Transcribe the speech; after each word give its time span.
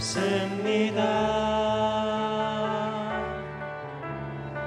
없습니다. 0.00 1.02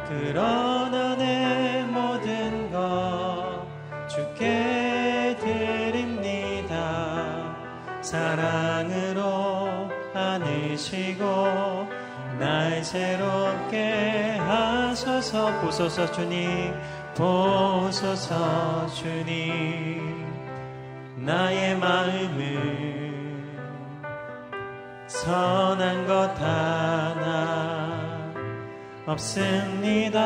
그러나 0.08 1.16
내 1.16 1.84
모든 1.84 2.72
것 2.72 3.66
주께 4.08 5.36
드립니다. 5.40 6.76
사랑으로 8.02 9.90
안으시고 10.14 11.24
날 12.40 12.84
새롭게 12.84 14.38
하소서 14.40 15.62
보소서 15.62 16.12
주님 16.12 16.74
보소서 17.16 18.86
주님 18.88 20.26
나의 21.16 21.78
마음을 21.78 22.93
선한 25.24 26.06
것 26.06 26.38
하나 26.38 28.34
없습니다. 29.06 30.20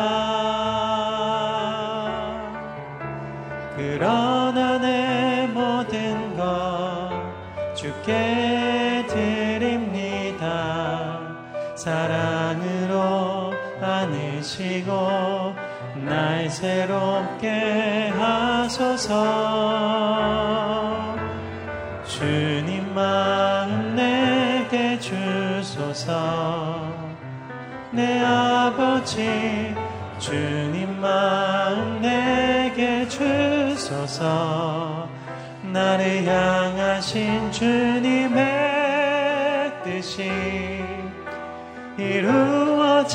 그러나 3.75 4.79
내 4.79 5.47
모든 5.53 6.35
것 6.35 7.11
주께 7.75 9.05
드립니다. 9.07 10.47
사랑으로 11.75 13.53
안으시고 13.79 15.53
날 16.07 16.49
새롭게 16.49 18.11
하소서 18.17 20.06
주소서. 25.97 26.93
내 27.91 28.21
아버지 28.21 29.73
주님 30.19 31.01
마음 31.01 31.99
내게 32.01 33.07
주소서. 33.07 34.29
나를 35.63 36.23
향하신 36.25 37.51
주님의 37.51 38.43
뜻이 39.83 40.31
이루어지도록 41.97 43.07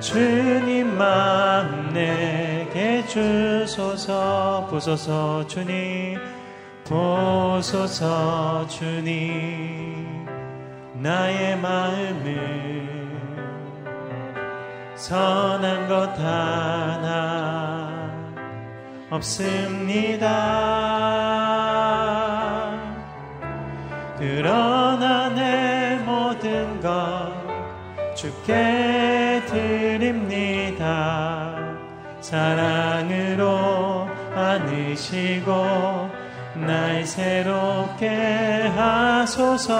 주님 0.00 0.96
마음 0.96 1.92
내게 1.92 3.06
주소서. 3.06 4.66
보소서 4.70 5.46
주님 5.46 6.33
보소서 6.84 8.66
주님 8.68 10.26
나의 10.94 11.56
마음을 11.58 12.84
선한 14.94 15.88
것 15.88 16.18
하나 16.18 17.90
없습니다. 19.10 20.28
그러나 24.18 25.28
내 25.30 25.96
모든 26.04 26.80
것 26.80 27.32
주께 28.14 29.42
드립니다. 29.46 30.84
사랑으로 32.20 34.08
안으시고 34.34 36.03
날 36.54 37.04
새롭게 37.04 38.70
하소서. 38.76 39.74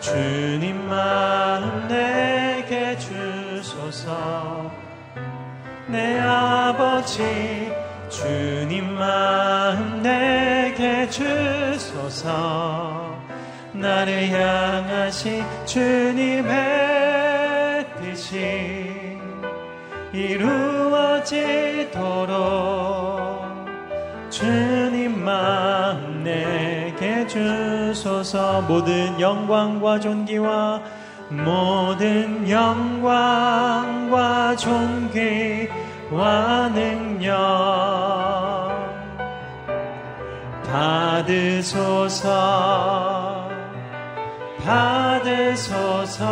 주님 0.00 0.86
마음 0.88 1.88
내게 1.88 2.98
주소서. 2.98 4.70
내 5.86 6.20
아버지 6.20 7.72
주님 8.10 8.94
마음 8.94 10.02
내게 10.02 11.08
주소서. 11.08 13.16
나를 13.72 14.28
향하신 14.30 15.42
주님의 15.64 16.58
뜻이 18.00 19.18
이루어지도록 20.12 20.68
주님 24.38 25.24
마음 25.24 26.22
내게 26.22 27.26
주소서. 27.26 28.62
모든 28.62 29.20
영광과 29.20 29.98
존귀와 29.98 30.80
모든 31.30 32.48
영광과 32.48 34.54
존귀와 34.54 35.68
능력 36.72 37.34
받으소서 40.64 42.28
받으소서. 44.64 46.24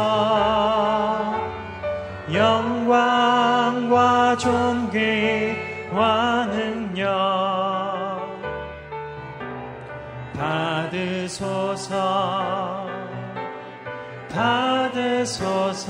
영광과 2.33 4.37
존귀와 4.37 6.47
능 6.53 6.75
받으소서. 10.96 12.86
받으소서. 14.30 15.86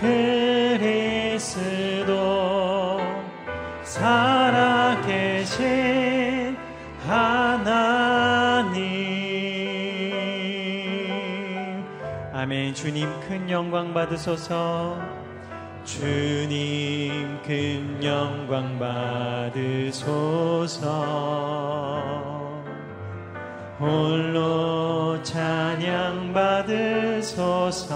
그리스도 0.00 1.40
살아계신 3.84 5.56
하나님. 7.06 7.76
아멘. 12.32 12.74
주님 12.74 13.08
큰 13.20 13.48
영광 13.48 13.94
받으소서. 13.94 15.00
주님 15.84 17.40
큰 17.44 18.02
영광 18.02 18.76
받으소서 18.76 19.56
홀로 23.78 25.22
찬양 25.22 26.32
받으소서. 26.32 27.92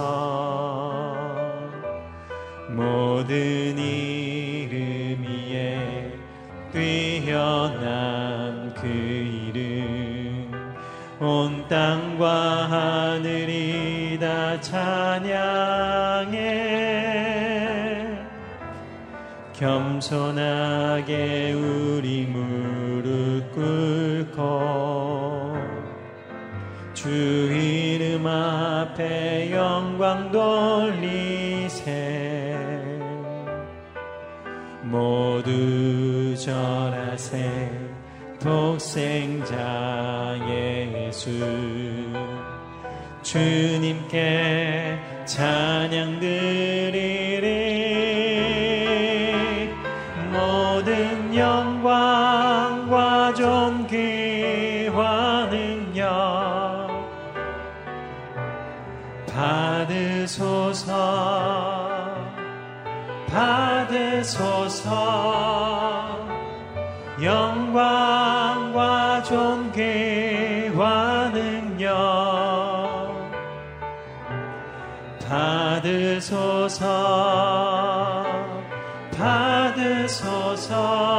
모든 2.68 3.78
이름 3.78 5.24
위에 5.24 6.12
뛰어난 6.70 8.74
그 8.74 8.86
이름. 8.86 10.52
온 11.18 11.66
땅과 11.68 12.66
하늘이 12.70 14.18
다 14.20 14.60
찬양해. 14.60 15.30
겸손하게 19.54 21.52
우리 21.52 22.26
무릎 22.26 23.50
꿇고 23.52 25.09
주 27.00 27.08
이름 27.08 28.26
앞에 28.26 29.52
영광 29.52 30.30
돌리세. 30.30 31.88
모두 34.82 36.36
절하세 36.36 37.70
독생자 38.38 39.56
예수. 40.46 41.30
주님께 43.22 44.98
찬양 45.24 46.20
드 46.20 46.39
받으소서 63.30 64.90
영광과 67.22 69.22
존귀와 69.22 71.30
능력 71.32 71.90
받으소서 75.28 76.84
받으소서 79.16 81.09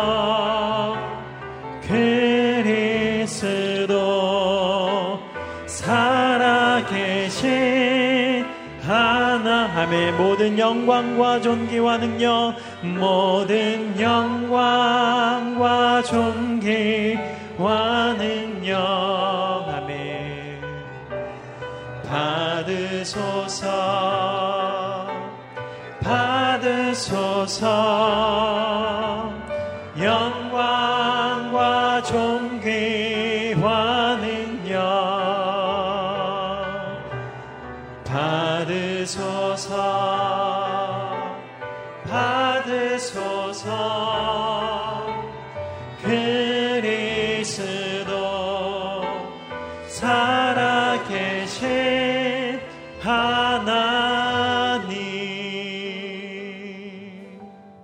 하나님의 9.82 10.12
모든 10.14 10.58
영광과 10.60 11.42
존귀와 11.42 11.98
능력 11.98 12.56
모든 12.84 14.00
영광과 14.00 16.04
존귀와 16.04 17.24
능력. 18.18 18.78
아멘. 19.68 20.62
받으소서 22.08 23.66
받으소서 26.02 27.68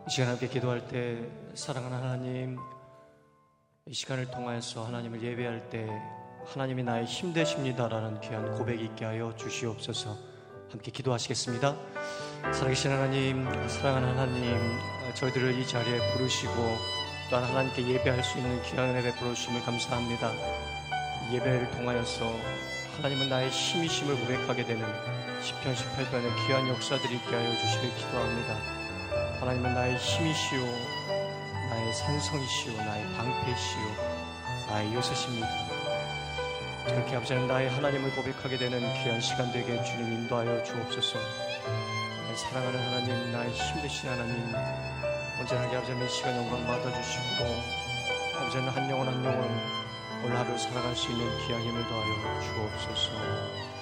이 0.08 0.10
시간 0.10 0.30
함께 0.30 0.48
기도할 0.48 0.88
때 0.88 1.18
사랑하는 1.54 1.98
하나님 1.98 2.58
이 3.88 3.94
시간을 3.94 4.32
통하여서 4.32 4.86
하나님을 4.86 5.22
예배할 5.22 5.70
때 5.70 5.86
하나님이 6.46 6.84
나의 6.84 7.04
힘 7.04 7.34
되십니다라는 7.34 8.22
귀한 8.22 8.58
고백 8.58 8.80
있게 8.80 9.04
하여 9.04 9.36
주시옵소서. 9.36 10.18
함께 10.72 10.92
기도하시겠습니다. 10.92 11.76
살아계신 12.54 12.90
하나님 12.90 13.44
사랑하는 13.68 14.18
하나님 14.18 14.58
저희들을 15.14 15.60
이 15.60 15.68
자리에 15.68 16.14
부르시고 16.14 16.54
또한 17.30 17.44
하나님께 17.44 17.86
예배할 17.86 18.24
수 18.24 18.38
있는 18.38 18.64
귀한 18.64 18.88
은혜 18.88 19.02
베풀어 19.02 19.34
주심을 19.34 19.62
감사합니다. 19.64 20.32
이 21.30 21.36
예배를 21.36 21.72
통하여서 21.72 22.32
하나님은 22.96 23.28
나의 23.28 23.50
힘이심을 23.50 24.22
고백하게 24.22 24.64
되는 24.64 24.86
10편 25.42 25.76
18편의 25.76 26.48
귀한 26.48 26.66
역사들이 26.70 27.14
있게 27.16 27.36
하여 27.36 27.58
주시길 27.60 27.94
기도합니다 27.94 28.87
하나님은 29.40 29.74
나의 29.74 29.98
힘이시오. 29.98 30.66
나의 31.70 31.94
산성이시오. 31.94 32.78
나의 32.78 33.06
방패시오. 33.16 33.80
나의 34.70 34.94
요새십니다. 34.96 35.48
그렇게 36.86 37.16
아버지는 37.16 37.48
나의 37.48 37.70
하나님을 37.70 38.16
고백하게 38.16 38.58
되는 38.58 38.80
귀한 38.80 39.22
시간 39.22 39.52
되게 39.52 39.82
주님 39.84 40.12
인도하여 40.12 40.64
주옵소서. 40.64 41.20
나의 42.24 42.38
사랑하는 42.38 42.80
하나님 42.80 43.32
나의 43.32 43.52
힘 43.52 43.82
되신 43.82 44.10
하나님 44.10 44.56
언제나 45.40 45.64
아버지는 45.66 46.06
이 46.06 46.10
시간 46.10 46.36
영광 46.36 46.66
받아주시고 46.66 47.46
아버지는 48.40 48.70
한 48.70 48.90
영혼 48.90 49.08
한 49.08 49.24
영혼 49.24 49.50
오늘 50.24 50.36
하루 50.36 50.58
살아갈 50.58 50.96
수 50.96 51.12
있는 51.12 51.26
귀한 51.46 51.62
힘을 51.62 51.88
더하여 51.88 52.42
주옵소서 52.42 53.77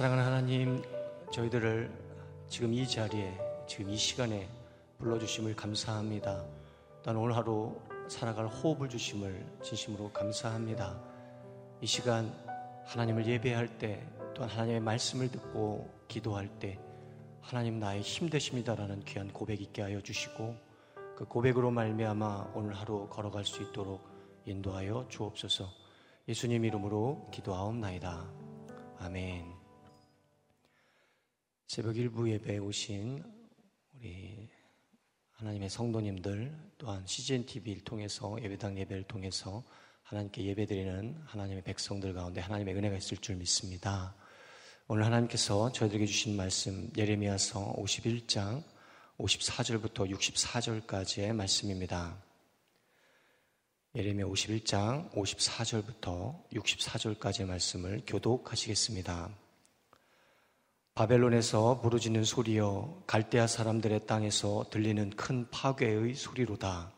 사랑하는 0.00 0.24
하나님 0.24 0.82
저희들을 1.30 1.90
지금 2.48 2.72
이 2.72 2.88
자리에 2.88 3.38
지금 3.66 3.90
이 3.90 3.98
시간에 3.98 4.48
불러주심을 4.96 5.54
감사합니다. 5.54 6.42
난 7.04 7.16
오늘 7.16 7.36
하루 7.36 7.78
살아갈 8.08 8.46
호흡을 8.46 8.88
주심을 8.88 9.44
진심으로 9.62 10.10
감사합니다. 10.12 10.98
이 11.82 11.86
시간 11.86 12.32
하나님을 12.86 13.26
예배할 13.26 13.76
때 13.76 14.02
또한 14.32 14.48
하나님의 14.48 14.80
말씀을 14.80 15.30
듣고 15.30 15.90
기도할 16.08 16.48
때 16.58 16.78
하나님 17.42 17.78
나의 17.78 18.00
힘 18.00 18.30
되십니다라는 18.30 19.04
귀한 19.04 19.30
고백 19.30 19.60
있게 19.60 19.82
하여 19.82 20.00
주시고 20.00 20.56
그 21.14 21.26
고백으로 21.26 21.70
말미암아 21.72 22.52
오늘 22.54 22.72
하루 22.72 23.06
걸어갈 23.10 23.44
수 23.44 23.62
있도록 23.62 24.08
인도하여 24.46 25.08
주옵소서. 25.10 25.68
예수님 26.26 26.64
이름으로 26.64 27.28
기도하옵나이다. 27.30 28.26
아멘. 29.00 29.59
새벽 31.70 31.96
일부 31.96 32.28
예배에 32.28 32.58
오신 32.58 33.22
우리 33.94 34.48
하나님의 35.34 35.70
성도님들 35.70 36.52
또한 36.78 37.06
CGN 37.06 37.46
TV를 37.46 37.84
통해서 37.84 38.36
예배당 38.42 38.76
예배를 38.76 39.04
통해서 39.04 39.62
하나님께 40.02 40.46
예배드리는 40.46 41.22
하나님의 41.26 41.62
백성들 41.62 42.12
가운데 42.12 42.40
하나님의 42.40 42.74
은혜가 42.74 42.96
있을 42.96 43.18
줄 43.18 43.36
믿습니다. 43.36 44.16
오늘 44.88 45.04
하나님께서 45.04 45.70
저희들에게 45.70 46.06
주신 46.06 46.36
말씀 46.36 46.90
예레미야서 46.96 47.76
51장 47.78 48.64
54절부터 49.18 50.10
64절까지의 50.10 51.32
말씀입니다. 51.32 52.20
예레미야 53.94 54.26
51장 54.26 55.12
54절부터 55.12 56.50
64절까지의 56.50 57.46
말씀을 57.46 58.02
교독하시겠습니다. 58.08 59.49
바벨론에서 61.00 61.80
부르짖는 61.80 62.24
소리여 62.24 63.04
갈대아 63.06 63.46
사람들의 63.46 64.06
땅에서 64.06 64.66
들리는 64.70 65.08
큰 65.16 65.46
파괴의 65.50 66.14
소리로다. 66.14 66.92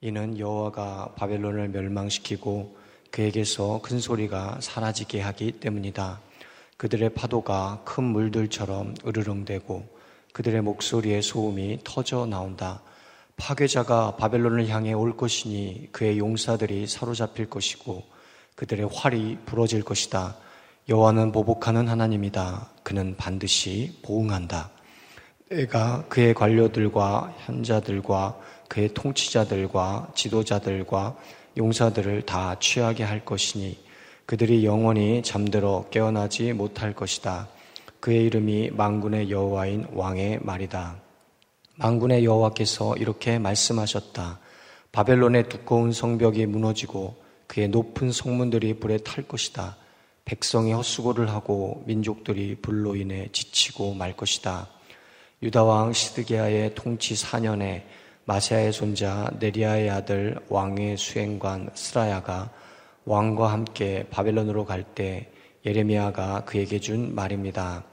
이는 0.00 0.38
여호와가 0.38 1.12
바벨론을 1.14 1.68
멸망시키고 1.68 2.78
그에게서 3.10 3.80
큰 3.82 4.00
소리가 4.00 4.60
사라지게 4.62 5.20
하기 5.20 5.60
때문이다. 5.60 6.22
그들의 6.78 7.10
파도가 7.10 7.82
큰 7.84 8.04
물들처럼 8.04 8.94
으르렁대고 9.06 9.88
그들의 10.32 10.62
목소리에 10.62 11.20
소음이 11.20 11.80
터져 11.84 12.24
나온다. 12.24 12.80
파괴자가 13.36 14.16
바벨론을 14.16 14.68
향해 14.68 14.94
올 14.94 15.18
것이니 15.18 15.90
그의 15.92 16.18
용사들이 16.18 16.86
사로잡힐 16.86 17.50
것이고 17.50 18.04
그들의 18.56 18.88
활이 18.90 19.36
부러질 19.44 19.82
것이다. 19.82 20.34
여호와는 20.86 21.32
보복하는 21.32 21.88
하나님이다. 21.88 22.68
그는 22.82 23.16
반드시 23.16 23.98
보응한다. 24.02 24.70
내가 25.48 26.04
그의 26.10 26.34
관료들과 26.34 27.34
현자들과 27.38 28.38
그의 28.68 28.92
통치자들과 28.92 30.12
지도자들과 30.14 31.16
용사들을 31.56 32.26
다 32.26 32.58
취하게 32.58 33.02
할 33.02 33.24
것이니 33.24 33.78
그들이 34.26 34.66
영원히 34.66 35.22
잠들어 35.22 35.86
깨어나지 35.90 36.52
못할 36.52 36.92
것이다. 36.92 37.48
그의 38.00 38.24
이름이 38.24 38.72
망군의 38.72 39.30
여호와인 39.30 39.86
왕의 39.94 40.40
말이다. 40.42 40.96
망군의 41.76 42.26
여호와께서 42.26 42.96
이렇게 42.96 43.38
말씀하셨다. 43.38 44.38
바벨론의 44.92 45.48
두꺼운 45.48 45.92
성벽이 45.92 46.44
무너지고 46.44 47.16
그의 47.46 47.68
높은 47.68 48.12
성문들이 48.12 48.80
불에 48.80 48.98
탈 48.98 49.26
것이다. 49.26 49.78
백성이 50.24 50.72
헛수고를 50.72 51.30
하고 51.30 51.82
민족들이 51.86 52.56
불로 52.56 52.96
인해 52.96 53.28
지치고 53.32 53.94
말 53.94 54.16
것이다. 54.16 54.68
유다 55.42 55.64
왕 55.64 55.92
시드게아의 55.92 56.74
통치 56.74 57.14
4년에 57.14 57.82
마세아의 58.24 58.72
손자 58.72 59.30
네리아의 59.38 59.90
아들 59.90 60.38
왕의 60.48 60.96
수행관 60.96 61.70
스라야가 61.74 62.50
왕과 63.04 63.52
함께 63.52 64.06
바벨론으로 64.10 64.64
갈 64.64 64.84
때 64.94 65.30
예레미야가 65.66 66.44
그에게 66.44 66.78
준 66.78 67.14
말입니다. 67.14 67.84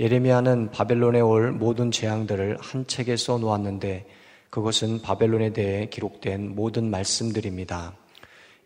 예레미야는 0.00 0.70
바벨론에 0.70 1.20
올 1.20 1.52
모든 1.52 1.90
재앙들을 1.90 2.58
한 2.60 2.86
책에 2.86 3.16
써 3.16 3.38
놓았는데 3.38 4.06
그것은 4.50 5.02
바벨론에 5.02 5.52
대해 5.52 5.86
기록된 5.86 6.54
모든 6.54 6.90
말씀들입니다. 6.90 7.94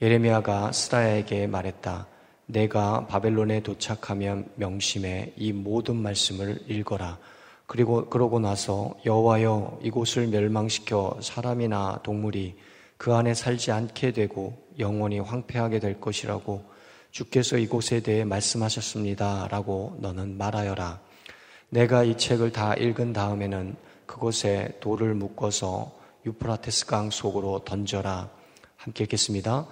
예레미야가 0.00 0.72
스라야에게 0.72 1.46
말했다. 1.48 2.06
내가 2.46 3.06
바벨론에 3.06 3.62
도착하면 3.62 4.48
명심해 4.56 5.32
이 5.36 5.52
모든 5.52 5.96
말씀을 5.96 6.58
읽어라. 6.68 7.18
그리고 7.66 8.08
그러고 8.10 8.38
나서 8.38 8.94
여호와여 9.06 9.80
이곳을 9.82 10.26
멸망시켜 10.26 11.18
사람이나 11.22 12.00
동물이 12.02 12.56
그 12.98 13.14
안에 13.14 13.34
살지 13.34 13.72
않게 13.72 14.12
되고 14.12 14.56
영원히 14.78 15.18
황폐하게 15.18 15.80
될 15.80 16.00
것이라고 16.00 16.64
주께서 17.10 17.58
이곳에 17.58 18.00
대해 18.00 18.24
말씀하셨습니다라고 18.24 19.96
너는 20.00 20.36
말하여라. 20.36 21.00
내가 21.68 22.04
이 22.04 22.16
책을 22.16 22.52
다 22.52 22.74
읽은 22.74 23.12
다음에는 23.12 23.76
그곳에 24.06 24.76
돌을 24.80 25.14
묶어서 25.14 25.92
유프라테스 26.26 26.86
강 26.86 27.10
속으로 27.10 27.60
던져라. 27.64 28.30
함께 28.76 29.04
읽겠습니다. 29.04 29.66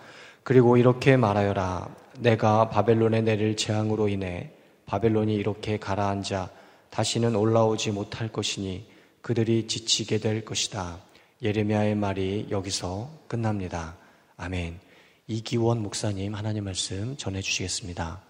그리고 0.50 0.76
이렇게 0.76 1.16
말하여라. 1.16 1.94
내가 2.18 2.70
바벨론에 2.70 3.20
내릴 3.20 3.56
재앙으로 3.56 4.08
인해 4.08 4.50
바벨론이 4.84 5.32
이렇게 5.32 5.78
가라앉아 5.78 6.50
다시는 6.90 7.36
올라오지 7.36 7.92
못할 7.92 8.32
것이니 8.32 8.84
그들이 9.22 9.68
지치게 9.68 10.18
될 10.18 10.44
것이다. 10.44 10.98
예레미야의 11.40 11.94
말이 11.94 12.48
여기서 12.50 13.08
끝납니다. 13.28 13.96
아멘. 14.38 14.80
이기원 15.28 15.84
목사님 15.84 16.34
하나님 16.34 16.64
말씀 16.64 17.16
전해 17.16 17.40
주시겠습니다. 17.42 18.20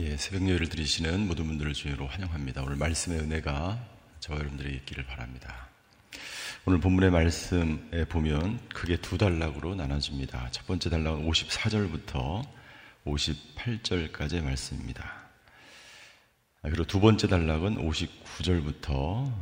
예, 0.00 0.16
새벽 0.16 0.48
예를 0.48 0.70
드리시는 0.70 1.26
모든 1.26 1.46
분들을 1.48 1.74
주의로 1.74 2.06
환영합니다. 2.06 2.62
오늘 2.62 2.76
말씀의 2.76 3.18
은혜가 3.18 3.97
저와 4.20 4.38
여러분들에게 4.38 4.76
있기를 4.76 5.04
바랍니다. 5.06 5.68
오늘 6.64 6.80
본문의 6.80 7.10
말씀에 7.10 8.04
보면 8.08 8.58
크게 8.74 8.96
두 8.96 9.16
단락으로 9.16 9.74
나눠집니다. 9.74 10.50
첫 10.50 10.66
번째 10.66 10.90
단락은 10.90 11.26
54절부터 11.26 12.44
58절까지의 13.06 14.42
말씀입니다. 14.42 15.28
그리고 16.62 16.84
두 16.84 17.00
번째 17.00 17.28
단락은 17.28 17.76
59절부터 17.76 19.32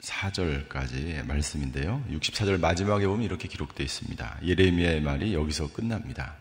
64절까지의 0.00 1.26
말씀인데요. 1.26 2.02
64절 2.10 2.58
마지막에 2.58 3.06
보면 3.06 3.22
이렇게 3.24 3.46
기록되어 3.48 3.84
있습니다. 3.84 4.40
예레미야의 4.42 5.02
말이 5.02 5.34
여기서 5.34 5.72
끝납니다. 5.72 6.36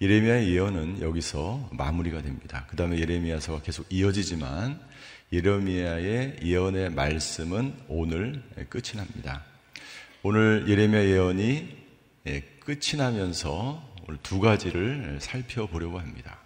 예레미야의 0.00 0.48
예언은 0.54 1.02
여기서 1.02 1.68
마무리가 1.72 2.22
됩니다. 2.22 2.66
그 2.68 2.76
다음에 2.76 2.98
예레미야서가 2.98 3.62
계속 3.62 3.86
이어지지만 3.90 4.80
예레미야의 5.32 6.38
예언의 6.42 6.90
말씀은 6.90 7.74
오늘 7.88 8.42
끝이 8.68 8.96
납니다. 8.96 9.42
오늘 10.22 10.66
예레미야 10.68 11.04
예언이 11.04 11.84
예, 12.26 12.40
끝이 12.60 12.96
나면서 12.96 13.82
오늘 14.06 14.18
두 14.22 14.40
가지를 14.40 15.18
살펴보려고 15.20 15.98
합니다. 15.98 16.38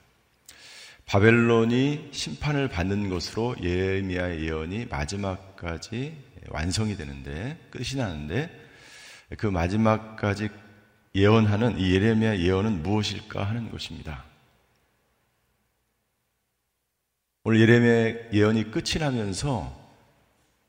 바벨론이 1.06 2.10
심판을 2.12 2.68
받는 2.68 3.08
것으로 3.08 3.56
예레미야 3.62 4.40
예언이 4.40 4.86
마지막까지 4.86 6.16
완성이 6.48 6.96
되는데 6.96 7.56
끝이 7.70 7.96
나는데 7.96 8.50
그 9.36 9.46
마지막까지 9.46 10.48
예언하는 11.14 11.78
이 11.78 11.94
예레미야 11.94 12.38
예언은 12.38 12.82
무엇일까 12.82 13.44
하는 13.44 13.70
것입니다. 13.70 14.24
오늘 17.48 17.60
예레미야 17.60 18.32
예언이 18.34 18.72
끝이 18.72 19.00
나면서 19.00 19.74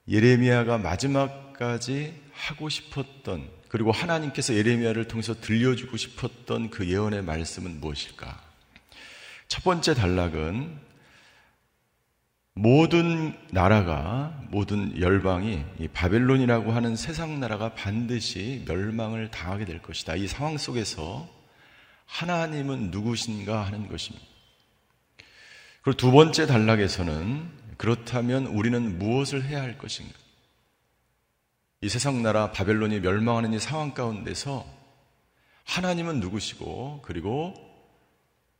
예레미야가 0.07 0.77
마지막까지 0.77 2.13
하고 2.31 2.69
싶었던 2.69 3.49
그리고 3.67 3.91
하나님께서 3.91 4.53
예레미야를 4.53 5.09
통해서 5.09 5.33
들려주고 5.33 5.97
싶었던 5.97 6.69
그 6.69 6.89
예언의 6.89 7.23
말씀은 7.23 7.81
무엇일까? 7.81 8.41
첫 9.49 9.65
번째 9.65 9.93
단락은 9.93 10.79
모든 12.53 13.37
나라가 13.51 14.41
모든 14.49 14.97
열방이 15.01 15.65
바벨론이라고 15.91 16.71
하는 16.71 16.95
세상 16.95 17.41
나라가 17.41 17.73
반드시 17.73 18.63
멸망을 18.65 19.31
당하게 19.31 19.65
될 19.65 19.81
것이다. 19.81 20.15
이 20.15 20.27
상황 20.27 20.57
속에서 20.57 21.27
하나님은 22.05 22.89
누구신가 22.91 23.63
하는 23.65 23.89
것입니다. 23.89 24.28
그리고 25.81 25.97
두 25.97 26.11
번째 26.11 26.45
단락에서는 26.45 27.49
그렇다면 27.77 28.47
우리는 28.47 28.99
무엇을 28.99 29.43
해야 29.45 29.61
할 29.61 29.77
것인가? 29.77 30.13
이 31.81 31.87
세상 31.87 32.21
나라 32.21 32.51
바벨론이 32.51 32.99
멸망하는 32.99 33.53
이 33.53 33.59
상황 33.59 33.93
가운데서 33.93 34.65
하나님은 35.63 36.19
누구시고 36.19 37.01
그리고 37.03 37.53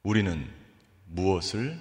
우리는 0.03 0.47
무엇을 1.07 1.77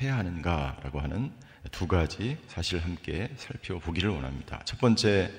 해야 0.00 0.18
하는가라고 0.18 1.00
하는 1.00 1.32
두 1.70 1.86
가지 1.86 2.36
사실을 2.48 2.84
함께 2.84 3.30
살펴보기를 3.36 4.10
원합니다. 4.10 4.60
첫 4.64 4.78
번째, 4.78 5.32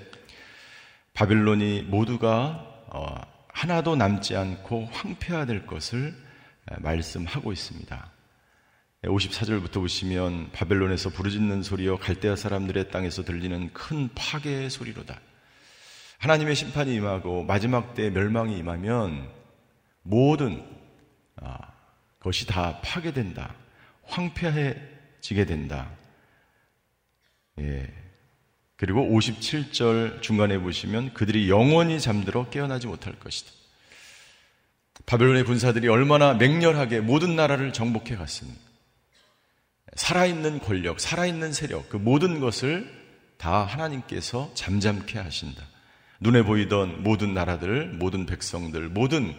바빌론이 1.13 1.84
모두가 1.84 2.86
어, 2.88 3.15
하나도 3.50 3.96
남지 3.96 4.36
않고 4.36 4.86
황폐화될 4.91 5.67
것을 5.67 6.15
말씀하고 6.79 7.51
있습니다. 7.51 8.17
54절부터 9.04 9.74
보시면 9.75 10.51
바벨론에서 10.51 11.10
부르짖는 11.10 11.62
소리여 11.62 11.98
갈대아 11.98 12.36
사람들의 12.36 12.89
땅에서 12.89 13.24
들리는 13.24 13.72
큰 13.74 14.10
파괴의 14.16 14.70
소리로다. 14.70 15.20
하나님의 16.18 16.56
심판이 16.56 16.96
임하고 16.96 17.44
마지막 17.44 17.94
때 17.94 18.10
멸망이 18.10 18.58
임하면 18.58 19.30
모든 20.01 20.66
아, 21.36 21.58
것이 22.20 22.48
다 22.48 22.82
파괴된다. 22.82 23.54
황폐해지게 24.04 25.46
된다. 25.46 25.92
예. 27.60 27.94
그리고 28.77 29.01
57절 29.01 30.22
중간에 30.22 30.58
보시면 30.58 31.13
그들이 31.13 31.50
영원히 31.50 32.00
잠들어 32.00 32.50
깨어나지 32.50 32.88
못할 32.88 33.13
것이다. 33.20 33.51
바벨론의 35.06 35.46
군사들이 35.46 35.88
얼마나 35.88 36.34
맹렬하게 36.34 37.01
모든 37.01 37.36
나라를 37.36 37.74
정복해 37.74 38.16
갔습니까? 38.16 38.67
살아있는 39.96 40.60
권력, 40.60 41.00
살아있는 41.00 41.53
세력, 41.53 41.89
그 41.89 41.98
모든 41.98 42.39
것을 42.39 42.91
다 43.38 43.63
하나님께서 43.63 44.51
잠잠케 44.53 45.20
하신다. 45.20 45.63
눈에 46.20 46.44
보이던 46.44 47.03
모든 47.03 47.34
나라들, 47.34 47.88
모든 47.88 48.25
백성들, 48.25 48.89
모든 48.89 49.36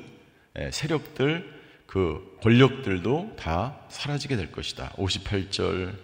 예, 0.59 0.71
세력들, 0.71 1.59
그 1.87 2.37
권력들도 2.43 3.37
다 3.38 3.81
사라지게 3.88 4.37
될 4.37 4.52
것이다. 4.52 4.93
58절, 4.97 5.97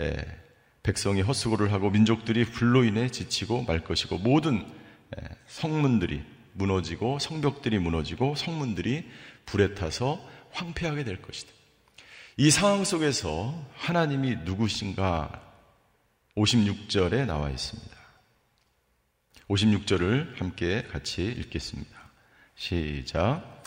예, 0.00 0.16
백성이 0.82 1.20
헛수고를 1.22 1.72
하고 1.72 1.90
민족들이 1.90 2.44
불로 2.44 2.84
인해 2.84 3.08
지치고 3.10 3.64
말 3.64 3.80
것이고 3.80 4.18
모든 4.18 4.66
예, 5.18 5.28
성문들이 5.46 6.22
무너지고 6.52 7.18
성벽들이 7.18 7.78
무너지고 7.78 8.34
성문들이 8.34 9.04
불에 9.44 9.74
타서 9.74 10.20
황폐하게 10.52 11.04
될 11.04 11.20
것이다. 11.20 11.52
이 12.38 12.50
상황 12.50 12.84
속에서 12.84 13.54
하나님이 13.76 14.36
누구신가 14.44 15.40
56절에 16.36 17.24
나와 17.24 17.48
있습니다. 17.48 17.96
56절을 19.48 20.38
함께 20.38 20.82
같이 20.82 21.24
읽겠습니다. 21.24 21.98
시작. 22.54 23.62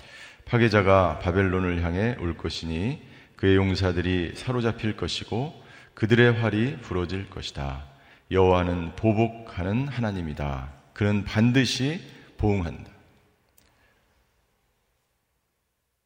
파괴자가 0.45 1.17
바벨론을 1.17 1.83
향해 1.83 2.15
올 2.19 2.37
것이니 2.37 3.01
그의 3.37 3.55
용사들이 3.55 4.35
사로잡힐 4.35 4.95
것이고 4.95 5.63
그들의 5.95 6.33
활이 6.33 6.79
부러질 6.81 7.31
것이다. 7.31 7.87
여호와는 8.29 8.95
보복하는 8.95 9.87
하나님이다. 9.87 10.71
그는 10.93 11.23
반드시 11.23 12.03
보응한다. 12.37 12.91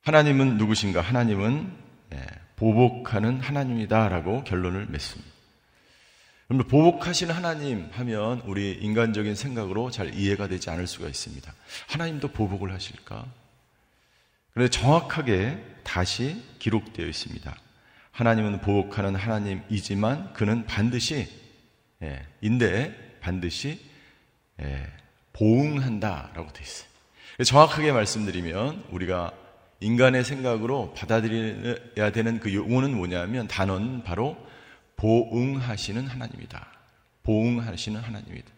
하나님은 0.03 0.55
누구신가? 0.57 1.01
하나님은 1.01 1.83
예, 2.13 2.42
보복하는 2.63 3.41
하나님이다라고 3.41 4.45
결론을 4.45 4.85
맺습니다. 4.85 5.29
그럼 6.47 6.65
보복하시는 6.65 7.35
하나님 7.35 7.89
하면 7.91 8.39
우리 8.45 8.71
인간적인 8.71 9.35
생각으로 9.35 9.91
잘 9.91 10.13
이해가 10.13 10.47
되지 10.47 10.69
않을 10.69 10.87
수가 10.87 11.09
있습니다. 11.09 11.53
하나님도 11.89 12.29
보복을 12.29 12.71
하실까? 12.73 13.25
그런데 14.53 14.69
정확하게 14.69 15.61
다시 15.83 16.41
기록되어 16.59 17.05
있습니다. 17.05 17.53
하나님은 18.11 18.61
보복하는 18.61 19.15
하나님이지만 19.15 20.31
그는 20.31 20.65
반드시 20.65 21.27
예, 22.01 22.25
인데 22.39 23.17
반드시 23.19 23.77
예, 24.61 24.89
보응한다라고 25.33 26.53
되어 26.53 26.61
있어요. 26.61 26.87
정확하게 27.43 27.91
말씀드리면 27.91 28.85
우리가 28.91 29.33
인간의 29.83 30.23
생각으로 30.23 30.93
받아들여야 30.93 32.11
되는 32.11 32.39
그 32.39 32.53
용어는 32.53 32.95
뭐냐면 32.95 33.47
단어는 33.47 34.03
바로 34.03 34.37
보응하시는 34.95 36.07
하나님이다. 36.07 36.67
보응하시는 37.23 37.99
하나님이다. 37.99 38.49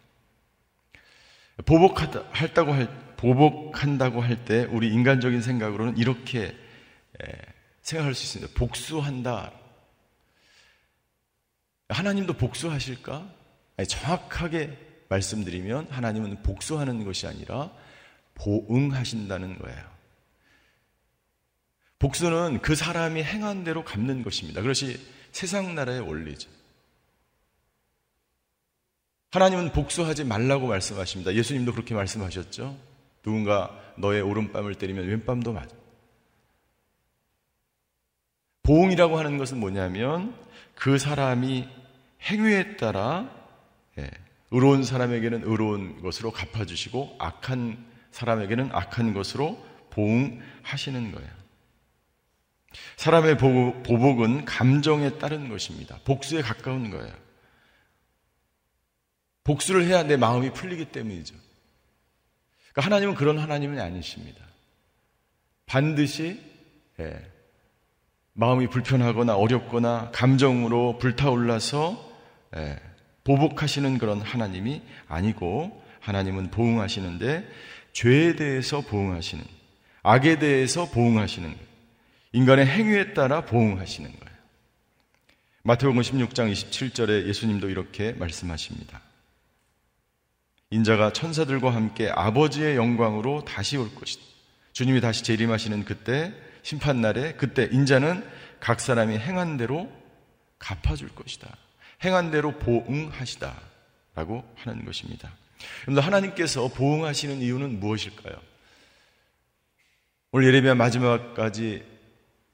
보복한다고 1.66 2.74
할, 2.74 3.16
보복한다고 3.18 4.22
할 4.22 4.46
때 4.46 4.66
우리 4.66 4.90
인간적인 4.90 5.42
생각으로는 5.42 5.98
이렇게 5.98 6.56
생각할 7.82 8.14
수 8.14 8.24
있습니다. 8.38 8.60
복수한다. 8.60 9.52
하나님도 11.90 12.34
복수하실까? 12.34 13.28
아니, 13.78 13.88
정확하게 13.88 14.78
말씀드리면 15.10 15.88
하나님은 15.90 16.44
복수하는 16.44 17.04
것이 17.06 17.28
아니라 17.28 17.72
보응하신다는 18.36 19.60
거예요. 19.60 19.95
복수는 22.00 22.62
그 22.62 22.76
사람이 22.76 23.24
행한 23.24 23.64
대로 23.64 23.84
갚는 23.84 24.24
것입니다. 24.24 24.62
그것이 24.62 25.00
세상 25.32 25.76
나라의 25.76 26.02
원리죠. 26.02 26.50
하나님은 29.32 29.74
복수하지 29.74 30.24
말라고 30.24 30.68
말씀하십니다. 30.68 31.34
예수님도 31.34 31.74
그렇게 31.74 31.94
말씀하셨죠. 31.94 32.78
누군가 33.22 33.70
너의 33.98 34.22
오른뺨을 34.22 34.76
때리면 34.76 35.08
왼뺨도 35.08 35.52
맞아. 35.52 35.76
보응이라고 38.64 39.18
하는 39.18 39.38
것은 39.38 39.60
뭐냐면 39.60 40.36
그 40.74 40.98
사람이 40.98 41.68
행위에 42.22 42.78
따라 42.78 43.30
예, 43.98 44.10
의로운 44.52 44.84
사람에게는 44.84 45.44
의로운 45.44 46.02
것으로 46.02 46.32
갚아주시고 46.32 47.18
악한 47.20 47.86
사람에게는 48.12 48.70
악한 48.72 49.14
것으로 49.14 49.64
보응하시는 49.90 51.12
거예요. 51.12 51.35
사람의 52.98 53.38
보복은 53.38 54.46
감정에 54.46 55.18
따른 55.18 55.50
것입니다. 55.50 56.00
복수에 56.06 56.42
가까운 56.42 56.90
거예요. 56.90 57.14
복수를 59.44 59.86
해야 59.86 60.04
내 60.04 60.18
마음이 60.18 60.52
풀리기 60.52 60.86
때문이죠. 60.86 61.36
그러니까 62.72 62.82
하나님은 62.86 63.16
그런 63.16 63.38
하나님은 63.38 63.80
아니십니다. 63.80 64.44
반드시 65.66 66.42
예, 67.00 67.22
마음이 68.34 68.68
불편하거나 68.68 69.36
어렵거나 69.36 70.12
감정으로 70.14 70.98
불타올라서 70.98 72.12
예, 72.58 72.80
보복하시는 73.24 73.98
그런 73.98 74.22
하나님이 74.22 74.82
아니고 75.08 75.84
하나님은 76.00 76.52
보응하시는데 76.52 77.48
죄에 77.94 78.36
대해서 78.36 78.82
보응하시는 78.82 79.44
악에 80.04 80.40
대해서 80.40 80.90
보응하시는 80.90 81.65
인간의 82.36 82.66
행위에 82.66 83.14
따라 83.14 83.46
보응하시는 83.46 84.12
거예요. 84.12 84.36
마태복음 85.64 86.02
16장 86.02 86.52
27절에 86.52 87.28
예수님도 87.28 87.70
이렇게 87.70 88.12
말씀하십니다. 88.12 89.00
인자가 90.70 91.14
천사들과 91.14 91.74
함께 91.74 92.10
아버지의 92.10 92.76
영광으로 92.76 93.46
다시 93.46 93.78
올 93.78 93.96
것이다. 93.96 94.22
주님이 94.74 95.00
다시 95.00 95.24
재림하시는 95.24 95.86
그때 95.86 96.34
심판 96.62 97.00
날에 97.00 97.36
그때 97.36 97.70
인자는 97.72 98.30
각 98.60 98.82
사람이 98.82 99.18
행한 99.18 99.56
대로 99.56 99.90
갚아줄 100.60 101.16
것이다. 101.16 101.56
행한 102.04 102.32
대로 102.32 102.52
보응하시다. 102.60 103.56
라고 104.14 104.44
하는 104.56 104.84
것입니다. 104.84 105.32
여러분 105.88 106.04
하나님께서 106.04 106.68
보응하시는 106.68 107.42
이유는 107.42 107.80
무엇일까요? 107.80 108.36
오늘 110.34 110.48
예레미야 110.50 110.76
마지막까지 110.76 111.95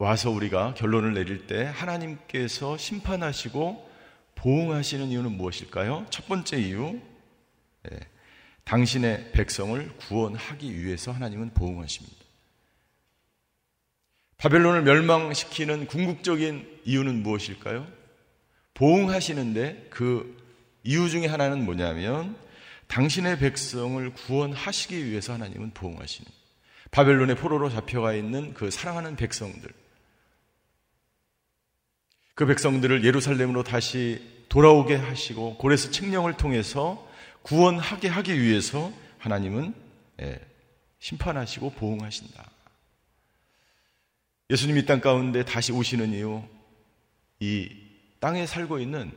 와서 0.01 0.31
우리가 0.31 0.73
결론을 0.73 1.13
내릴 1.13 1.45
때 1.45 1.63
하나님께서 1.63 2.75
심판하시고 2.75 3.87
보응하시는 4.33 5.09
이유는 5.09 5.33
무엇일까요? 5.33 6.07
첫 6.09 6.27
번째 6.27 6.59
이유, 6.59 6.99
예, 7.91 7.99
당신의 8.63 9.31
백성을 9.31 9.95
구원하기 9.97 10.83
위해서 10.83 11.11
하나님은 11.11 11.53
보응하십니다. 11.53 12.17
바벨론을 14.37 14.81
멸망시키는 14.81 15.85
궁극적인 15.85 16.81
이유는 16.83 17.21
무엇일까요? 17.21 17.85
보응하시는데 18.73 19.89
그 19.91 20.35
이유 20.83 21.11
중에 21.11 21.27
하나는 21.27 21.63
뭐냐면 21.63 22.35
당신의 22.87 23.37
백성을 23.37 24.11
구원하시기 24.15 25.05
위해서 25.05 25.33
하나님은 25.33 25.75
보응하시는 25.75 26.31
바벨론의 26.89 27.35
포로로 27.35 27.69
잡혀가 27.69 28.15
있는 28.15 28.55
그 28.55 28.71
사랑하는 28.71 29.15
백성들 29.15 29.80
그 32.41 32.47
백성들을 32.47 33.05
예루살렘으로 33.05 33.61
다시 33.61 34.19
돌아오게 34.49 34.95
하시고 34.95 35.57
고레스 35.57 35.91
책령을 35.91 36.37
통해서 36.37 37.07
구원하게 37.43 38.07
하기 38.07 38.41
위해서 38.41 38.91
하나님은 39.19 39.75
예, 40.23 40.39
심판하시고 40.97 41.73
보응하신다. 41.73 42.49
예수님 44.49 44.79
이 44.79 44.87
땅 44.87 45.01
가운데 45.01 45.45
다시 45.45 45.71
오시는 45.71 46.13
이유, 46.13 46.41
이 47.39 47.69
땅에 48.19 48.47
살고 48.47 48.79
있는 48.79 49.11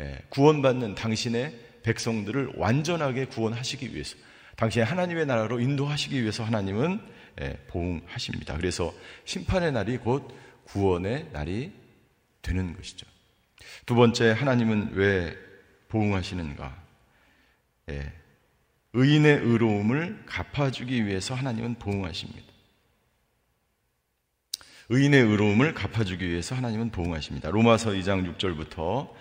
예, 0.00 0.18
구원받는 0.30 0.96
당신의 0.96 1.56
백성들을 1.84 2.54
완전하게 2.56 3.26
구원하시기 3.26 3.94
위해서, 3.94 4.16
당신의 4.56 4.86
하나님의 4.86 5.26
나라로 5.26 5.60
인도하시기 5.60 6.20
위해서 6.20 6.42
하나님은 6.42 7.00
예, 7.42 7.52
보응하십니다. 7.68 8.56
그래서 8.56 8.92
심판의 9.24 9.70
날이 9.70 9.98
곧 9.98 10.28
구원의 10.64 11.28
날이 11.32 11.78
되는 12.42 12.74
것이죠. 12.76 13.06
두 13.86 13.94
번째, 13.94 14.30
하나님은 14.32 14.92
왜 14.94 15.36
보응하시는가? 15.88 16.82
예, 17.90 18.12
의인의 18.92 19.38
의로움을 19.38 20.24
갚아주기 20.26 21.06
위해서 21.06 21.34
하나님은 21.34 21.76
보응하십니다. 21.76 22.50
의인의 24.88 25.22
의로움을 25.22 25.74
갚아주기 25.74 26.28
위해서 26.28 26.56
하나님은 26.56 26.90
보응하십니다. 26.90 27.50
로마서 27.50 27.90
2장 27.90 28.36
6절부터 28.36 29.12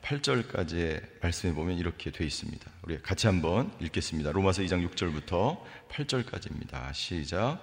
8절까지의 0.00 1.20
말씀에 1.20 1.52
보면 1.52 1.78
이렇게 1.78 2.10
되어 2.10 2.26
있습니다. 2.26 2.70
우리 2.82 3.00
같이 3.00 3.28
한번 3.28 3.72
읽겠습니다. 3.80 4.32
로마서 4.32 4.62
2장 4.62 4.88
6절부터 4.90 5.60
8절까지입니다. 5.88 6.92
시작. 6.92 7.60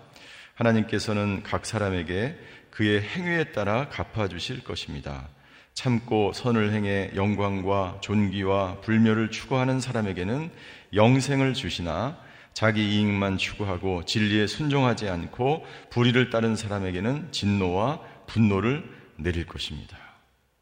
하나님께서는 0.60 1.42
각 1.44 1.66
사람에게 1.66 2.38
그의 2.70 3.02
행위에 3.02 3.52
따라 3.52 3.88
갚아주실 3.90 4.64
것입니다. 4.64 5.30
참고 5.74 6.34
선을 6.34 6.74
행해 6.74 7.12
영광과 7.16 8.00
존귀와 8.02 8.82
불멸을 8.82 9.32
추구하는 9.32 9.80
사람에게는 9.80 10.52
영생을 10.94 11.54
주시나 11.54 12.18
자기 12.54 12.98
이익만 12.98 13.38
추구하고 13.38 14.04
진리에 14.04 14.48
순종하지 14.48 15.08
않고 15.08 15.66
불의를 15.92 16.30
따른 16.30 16.58
사람에게는 16.58 17.32
진노와 17.32 18.02
분노를 18.28 18.84
내릴 19.16 19.46
것입니다. 19.46 19.98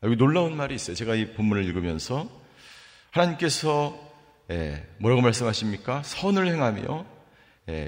여기 0.03 0.15
놀라운 0.15 0.55
말이 0.55 0.75
있어요. 0.75 0.95
제가 0.95 1.15
이 1.15 1.33
본문을 1.33 1.63
읽으면서 1.65 2.29
하나님께서 3.09 3.97
예, 4.51 4.87
뭐라고 4.99 5.21
말씀하십니까? 5.21 6.03
선을 6.03 6.47
행하며 6.47 7.05
예, 7.05 7.16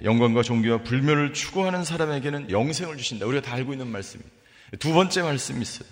영광과 0.04 0.44
종교와 0.44 0.84
불멸을 0.84 1.34
추구하는 1.34 1.84
사람에게는 1.84 2.52
영생을 2.52 2.98
주신다. 2.98 3.26
우리가 3.26 3.42
다 3.42 3.56
알고 3.56 3.74
있는 3.74 3.88
말씀입니다. 3.88 4.36
두 4.80 4.94
번째 4.94 5.22
말씀이 5.22 5.62
있어요. 5.62 5.88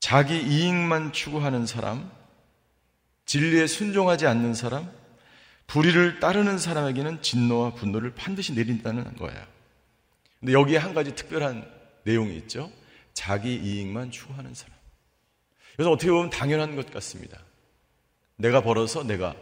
자기 0.00 0.40
이익만 0.40 1.12
추구하는 1.12 1.66
사람, 1.66 2.10
진리에 3.26 3.66
순종하지 3.66 4.26
않는 4.26 4.54
사람, 4.54 4.90
불의를 5.66 6.20
따르는 6.20 6.58
사람에게는 6.58 7.22
진노와 7.22 7.74
분노를 7.74 8.14
반드시 8.14 8.52
내린다는 8.52 9.16
거예요. 9.16 9.42
근데 10.40 10.52
여기에 10.52 10.76
한 10.76 10.94
가지 10.94 11.14
특별한 11.14 11.66
내용이 12.04 12.36
있죠. 12.36 12.70
자기 13.14 13.54
이익만 13.54 14.10
추구하는 14.10 14.52
사람. 14.54 14.76
그래서 15.74 15.90
어떻게 15.90 16.10
보면 16.10 16.30
당연한 16.30 16.76
것 16.76 16.90
같습니다. 16.92 17.40
내가 18.36 18.60
벌어서 18.60 19.02
내가 19.04 19.34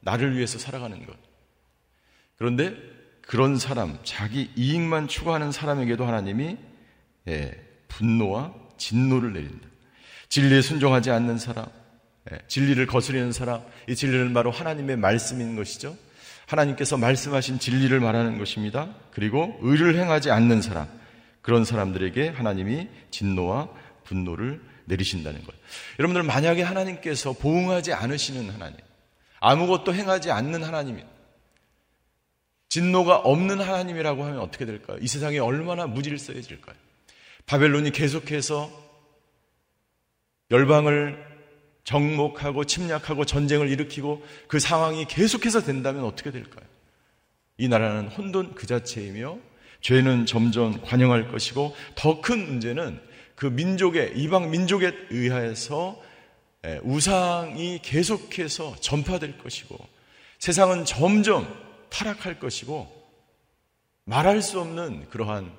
나를 0.00 0.36
위해서 0.36 0.58
살아가는 0.58 1.04
것. 1.04 1.16
그런데 2.44 2.76
그런 3.22 3.56
사람, 3.56 3.98
자기 4.04 4.50
이익만 4.54 5.08
추구하는 5.08 5.50
사람에게도 5.50 6.04
하나님이 6.04 6.58
예, 7.26 7.58
분노와 7.88 8.52
진노를 8.76 9.32
내린다. 9.32 9.66
진리에 10.28 10.60
순종하지 10.60 11.10
않는 11.10 11.38
사람, 11.38 11.64
예, 12.30 12.38
진리를 12.46 12.84
거스리는 12.86 13.32
사람, 13.32 13.62
이 13.88 13.94
진리는 13.94 14.34
바로 14.34 14.50
하나님의 14.50 14.98
말씀인 14.98 15.56
것이죠. 15.56 15.96
하나님께서 16.44 16.98
말씀하신 16.98 17.60
진리를 17.60 17.98
말하는 17.98 18.36
것입니다. 18.36 18.94
그리고 19.10 19.58
의를 19.62 19.98
행하지 19.98 20.30
않는 20.30 20.60
사람, 20.60 20.86
그런 21.40 21.64
사람들에게 21.64 22.28
하나님이 22.28 22.88
진노와 23.10 23.70
분노를 24.04 24.60
내리신다는 24.84 25.42
거예요. 25.46 25.60
여러분들 25.98 26.22
만약에 26.24 26.62
하나님께서 26.62 27.32
보응하지 27.32 27.94
않으시는 27.94 28.50
하나님, 28.50 28.76
아무것도 29.40 29.94
행하지 29.94 30.30
않는 30.30 30.62
하나님, 30.62 31.00
진노가 32.74 33.18
없는 33.18 33.60
하나님이라고 33.60 34.24
하면 34.24 34.40
어떻게 34.40 34.64
될까요? 34.64 34.98
이 35.00 35.06
세상이 35.06 35.38
얼마나 35.38 35.86
무질서해질까요? 35.86 36.74
바벨론이 37.46 37.92
계속해서 37.92 38.68
열방을 40.50 41.24
정목하고 41.84 42.64
침략하고 42.64 43.26
전쟁을 43.26 43.70
일으키고 43.70 44.26
그 44.48 44.58
상황이 44.58 45.04
계속해서 45.04 45.62
된다면 45.62 46.02
어떻게 46.02 46.32
될까요? 46.32 46.66
이 47.58 47.68
나라는 47.68 48.08
혼돈 48.08 48.56
그 48.56 48.66
자체이며 48.66 49.38
죄는 49.80 50.26
점점 50.26 50.80
관영할 50.82 51.30
것이고 51.30 51.76
더 51.94 52.20
큰 52.20 52.44
문제는 52.44 53.00
그 53.36 53.46
민족의 53.46 54.14
이방 54.16 54.50
민족에 54.50 54.92
의해서 55.10 56.02
우상이 56.82 57.78
계속해서 57.82 58.74
전파될 58.80 59.38
것이고 59.38 59.78
세상은 60.40 60.84
점점 60.84 61.63
타락할 61.94 62.40
것이고 62.40 63.04
말할 64.04 64.42
수 64.42 64.60
없는 64.60 65.08
그러한 65.10 65.56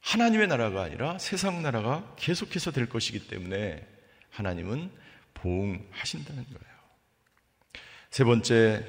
하나님의 0.00 0.48
나라가 0.48 0.82
아니라 0.82 1.18
세상 1.18 1.62
나라가 1.62 2.14
계속해서 2.18 2.70
될 2.70 2.88
것이기 2.88 3.28
때문에 3.28 3.86
하나님은 4.28 4.90
보응하신다는 5.32 6.44
거예요. 6.44 6.74
세 8.10 8.24
번째, 8.24 8.86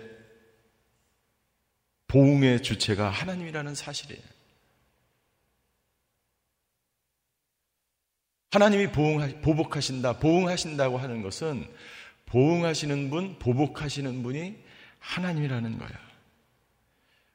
보응의 2.08 2.62
주체가 2.62 3.10
하나님이라는 3.10 3.74
사실이에요. 3.74 4.22
하나님이 8.52 8.92
보응하, 8.92 9.28
보복하신다, 9.42 10.20
보응하신다고 10.20 10.98
하는 10.98 11.22
것은 11.22 11.74
보응하시는 12.26 13.10
분, 13.10 13.40
보복하시는 13.40 14.22
분이 14.24 14.64
하나님이라는 15.00 15.78
거예요. 15.78 16.05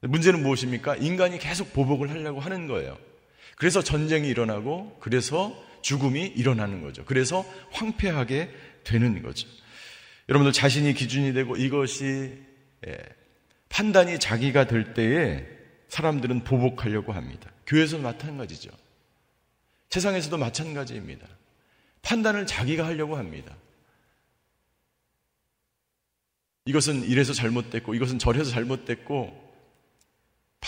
문제는 0.00 0.42
무엇입니까? 0.42 0.96
인간이 0.96 1.38
계속 1.38 1.72
보복을 1.72 2.10
하려고 2.10 2.40
하는 2.40 2.66
거예요. 2.66 2.98
그래서 3.56 3.82
전쟁이 3.82 4.28
일어나고, 4.28 4.98
그래서 5.00 5.54
죽음이 5.82 6.26
일어나는 6.26 6.82
거죠. 6.82 7.04
그래서 7.04 7.44
황폐하게 7.72 8.50
되는 8.84 9.22
거죠. 9.22 9.48
여러분들 10.28 10.52
자신이 10.52 10.94
기준이 10.94 11.32
되고 11.32 11.56
이것이 11.56 12.32
예, 12.86 12.98
판단이 13.68 14.18
자기가 14.18 14.66
될 14.66 14.94
때에 14.94 15.46
사람들은 15.88 16.44
보복하려고 16.44 17.12
합니다. 17.12 17.50
교회에서도 17.66 18.02
마찬가지죠. 18.02 18.70
세상에서도 19.90 20.36
마찬가지입니다. 20.38 21.26
판단을 22.02 22.46
자기가 22.46 22.86
하려고 22.86 23.16
합니다. 23.16 23.56
이것은 26.64 27.04
이래서 27.04 27.32
잘못됐고 27.32 27.94
이것은 27.94 28.18
저래서 28.18 28.50
잘못됐고 28.50 29.49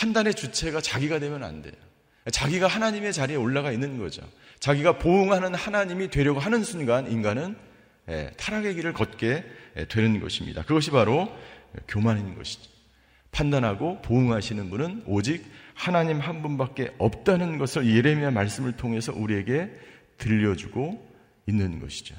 판단의 0.02 0.34
주체가 0.34 0.80
자기가 0.80 1.20
되면 1.20 1.44
안 1.44 1.62
돼요. 1.62 1.74
자기가 2.30 2.66
하나님의 2.66 3.12
자리에 3.12 3.36
올라가 3.36 3.70
있는 3.70 3.98
거죠. 3.98 4.22
자기가 4.58 4.98
보응하는 4.98 5.54
하나님이 5.54 6.10
되려고 6.10 6.40
하는 6.40 6.64
순간 6.64 7.10
인간은 7.10 7.56
예, 8.08 8.32
타락의 8.36 8.74
길을 8.74 8.94
걷게 8.94 9.44
예, 9.76 9.84
되는 9.86 10.18
것입니다. 10.20 10.64
그것이 10.64 10.90
바로 10.90 11.32
교만인 11.86 12.34
것이죠. 12.34 12.68
판단하고 13.30 14.02
보응하시는 14.02 14.70
분은 14.70 15.04
오직 15.06 15.46
하나님 15.74 16.18
한 16.18 16.42
분밖에 16.42 16.94
없다는 16.98 17.58
것을 17.58 17.86
예레미야 17.86 18.32
말씀을 18.32 18.72
통해서 18.72 19.12
우리에게 19.12 19.70
들려주고 20.18 21.12
있는 21.46 21.78
것이죠. 21.78 22.16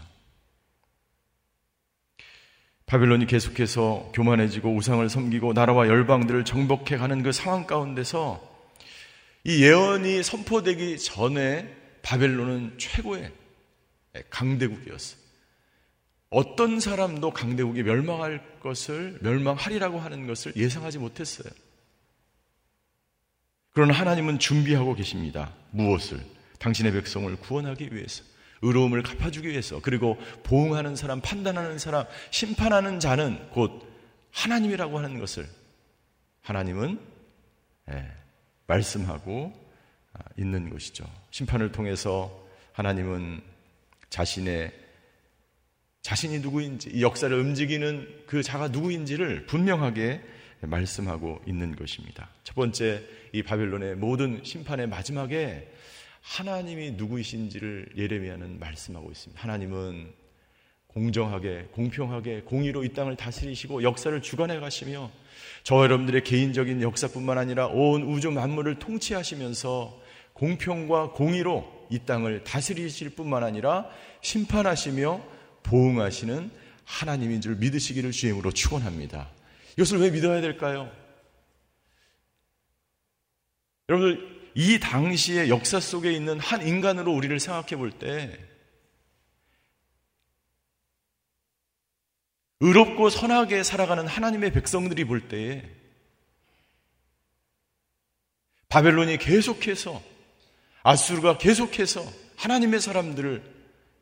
바벨론이 2.85 3.27
계속해서 3.27 4.11
교만해지고 4.13 4.75
우상을 4.75 5.07
섬기고 5.09 5.53
나라와 5.53 5.87
열방들을 5.87 6.45
정복해 6.45 6.97
가는 6.97 7.23
그 7.23 7.31
상황 7.31 7.65
가운데서 7.65 8.41
이 9.45 9.63
예언이 9.63 10.23
선포되기 10.23 10.99
전에 10.99 11.75
바벨론은 12.01 12.75
최고의 12.77 13.31
강대국이었어요. 14.29 15.23
어떤 16.29 16.79
사람도 16.79 17.31
강대국이 17.31 17.83
멸망할 17.83 18.59
것을 18.59 19.19
멸망하리라고 19.21 19.99
하는 19.99 20.27
것을 20.27 20.53
예상하지 20.55 20.97
못했어요. 20.97 21.51
그러나 23.71 23.93
하나님은 23.93 24.39
준비하고 24.39 24.95
계십니다. 24.95 25.53
무엇을? 25.71 26.19
당신의 26.59 26.93
백성을 26.93 27.35
구원하기 27.37 27.93
위해서. 27.93 28.23
의로움을 28.63 29.03
갚아주기 29.03 29.49
위해서. 29.49 29.79
그리고 29.81 30.17
보응하는 30.43 30.95
사람, 30.95 31.21
판단하는 31.21 31.77
사람, 31.77 32.05
심판하는 32.31 32.99
자는 32.99 33.49
곧 33.51 33.87
하나님이라고 34.31 34.97
하는 34.97 35.19
것을 35.19 35.47
하나님은 36.41 36.99
예, 37.91 38.11
말씀하고 38.67 39.53
아, 40.13 40.19
있는 40.37 40.69
것이죠. 40.69 41.05
심판을 41.31 41.71
통해서 41.71 42.43
하나님은 42.73 43.41
자신의 44.09 44.71
자신이 46.01 46.39
누구인지, 46.39 46.91
이 46.91 47.01
역사를 47.01 47.35
움직이는 47.37 48.23
그 48.27 48.43
자가 48.43 48.67
누구인지를 48.67 49.45
분명하게 49.45 50.21
말씀하고 50.61 51.41
있는 51.47 51.75
것입니다. 51.75 52.29
첫 52.43 52.55
번째, 52.55 53.03
이 53.31 53.41
바벨론의 53.41 53.95
모든 53.95 54.41
심판의 54.43 54.87
마지막에 54.87 55.71
하나님이 56.23 56.91
누구이신지를 56.91 57.89
예레미야는 57.97 58.57
말씀하고 58.57 59.11
있습니다. 59.11 59.41
하나님은 59.41 60.13
공정하게, 60.87 61.69
공평하게, 61.71 62.41
공의로 62.41 62.85
이 62.85 62.93
땅을 62.93 63.17
다스리시고 63.17 63.83
역사를 63.83 64.19
주관해 64.21 64.59
가시며 64.59 65.11
저 65.63 65.83
여러분들의 65.83 66.23
개인적인 66.23 66.81
역사뿐만 66.81 67.37
아니라 67.37 67.67
온 67.67 68.03
우주 68.03 68.31
만물을 68.31 68.79
통치하시면서 68.79 70.01
공평과 70.33 71.11
공의로 71.11 71.87
이 71.89 71.99
땅을 71.99 72.43
다스리실 72.43 73.11
뿐만 73.11 73.43
아니라 73.43 73.89
심판하시며 74.21 75.21
보응하시는 75.63 76.51
하나님인 76.85 77.41
줄 77.41 77.55
믿으시기를 77.55 78.11
주임으로 78.11 78.51
축원합니다. 78.51 79.29
이것을 79.73 79.99
왜 79.99 80.09
믿어야 80.09 80.41
될까요? 80.41 80.89
여러분들 83.89 84.32
이 84.55 84.79
당시의 84.79 85.49
역사 85.49 85.79
속에 85.79 86.11
있는 86.11 86.39
한 86.39 86.65
인간으로 86.65 87.11
우리를 87.11 87.39
생각해 87.39 87.75
볼 87.75 87.91
때 87.91 88.37
의롭고 92.59 93.09
선하게 93.09 93.61
살아가는 93.63 94.07
하나님의 94.07 94.53
백성들이 94.53 95.03
볼 95.03 95.27
때에 95.27 95.69
바벨론이 98.69 99.17
계속해서 99.17 100.01
아수르가 100.81 101.37
계속해서 101.37 102.01
하나님의 102.37 102.79
사람들을 102.79 103.43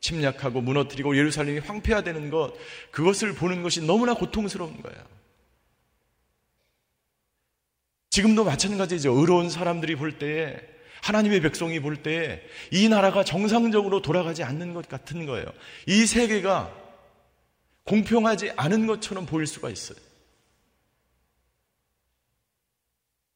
침략하고 0.00 0.60
무너뜨리고 0.60 1.16
예루살렘이 1.16 1.58
황폐화되는 1.58 2.30
것, 2.30 2.54
그것을 2.92 3.34
보는 3.34 3.62
것이 3.62 3.80
너무나 3.84 4.14
고통스러운 4.14 4.80
거예요. 4.80 5.21
지금도 8.12 8.44
마찬가지죠. 8.44 9.18
의로운 9.18 9.48
사람들이 9.48 9.96
볼 9.96 10.18
때에, 10.18 10.54
하나님의 11.00 11.40
백성이 11.40 11.80
볼 11.80 11.96
때에 11.96 12.42
이 12.70 12.86
나라가 12.86 13.24
정상적으로 13.24 14.02
돌아가지 14.02 14.44
않는 14.44 14.74
것 14.74 14.86
같은 14.86 15.24
거예요. 15.24 15.46
이 15.86 16.04
세계가 16.04 16.70
공평하지 17.84 18.52
않은 18.54 18.86
것처럼 18.86 19.24
보일 19.24 19.46
수가 19.46 19.70
있어요. 19.70 19.98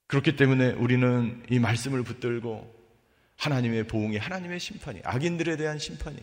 그렇기 0.08 0.36
때문에 0.36 0.72
우리는 0.72 1.42
이 1.50 1.58
말씀을 1.58 2.02
붙들고 2.02 2.72
하나님의 3.36 3.84
보응이 3.84 4.18
하나님의 4.18 4.60
심판이 4.60 5.00
악인들에 5.02 5.56
대한 5.56 5.78
심판이 5.78 6.18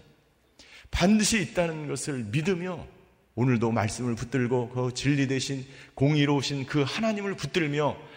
반드시 0.91 1.41
있다는 1.41 1.87
것을 1.87 2.25
믿으며 2.25 2.85
오늘도 3.33 3.71
말씀을 3.71 4.13
붙들고 4.13 4.69
그 4.69 4.93
진리 4.93 5.27
대신 5.27 5.65
공의로우신 5.95 6.67
그 6.67 6.83
하나님을 6.83 7.35
붙들며 7.35 8.12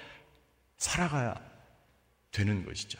살아가야 0.77 1.35
되는 2.31 2.65
것이죠. 2.65 2.99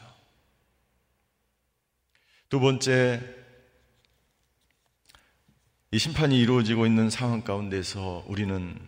두 2.49 2.59
번째, 2.59 3.21
이 5.91 5.97
심판이 5.97 6.39
이루어지고 6.39 6.85
있는 6.85 7.09
상황 7.09 7.43
가운데서 7.43 8.25
우리는 8.27 8.79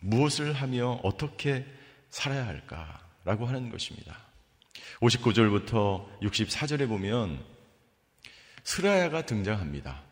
무엇을 0.00 0.52
하며 0.52 1.00
어떻게 1.02 1.66
살아야 2.10 2.46
할까라고 2.46 3.46
하는 3.46 3.70
것입니다. 3.70 4.18
59절부터 5.00 6.20
64절에 6.20 6.88
보면 6.88 7.44
스라야가 8.64 9.26
등장합니다. 9.26 10.02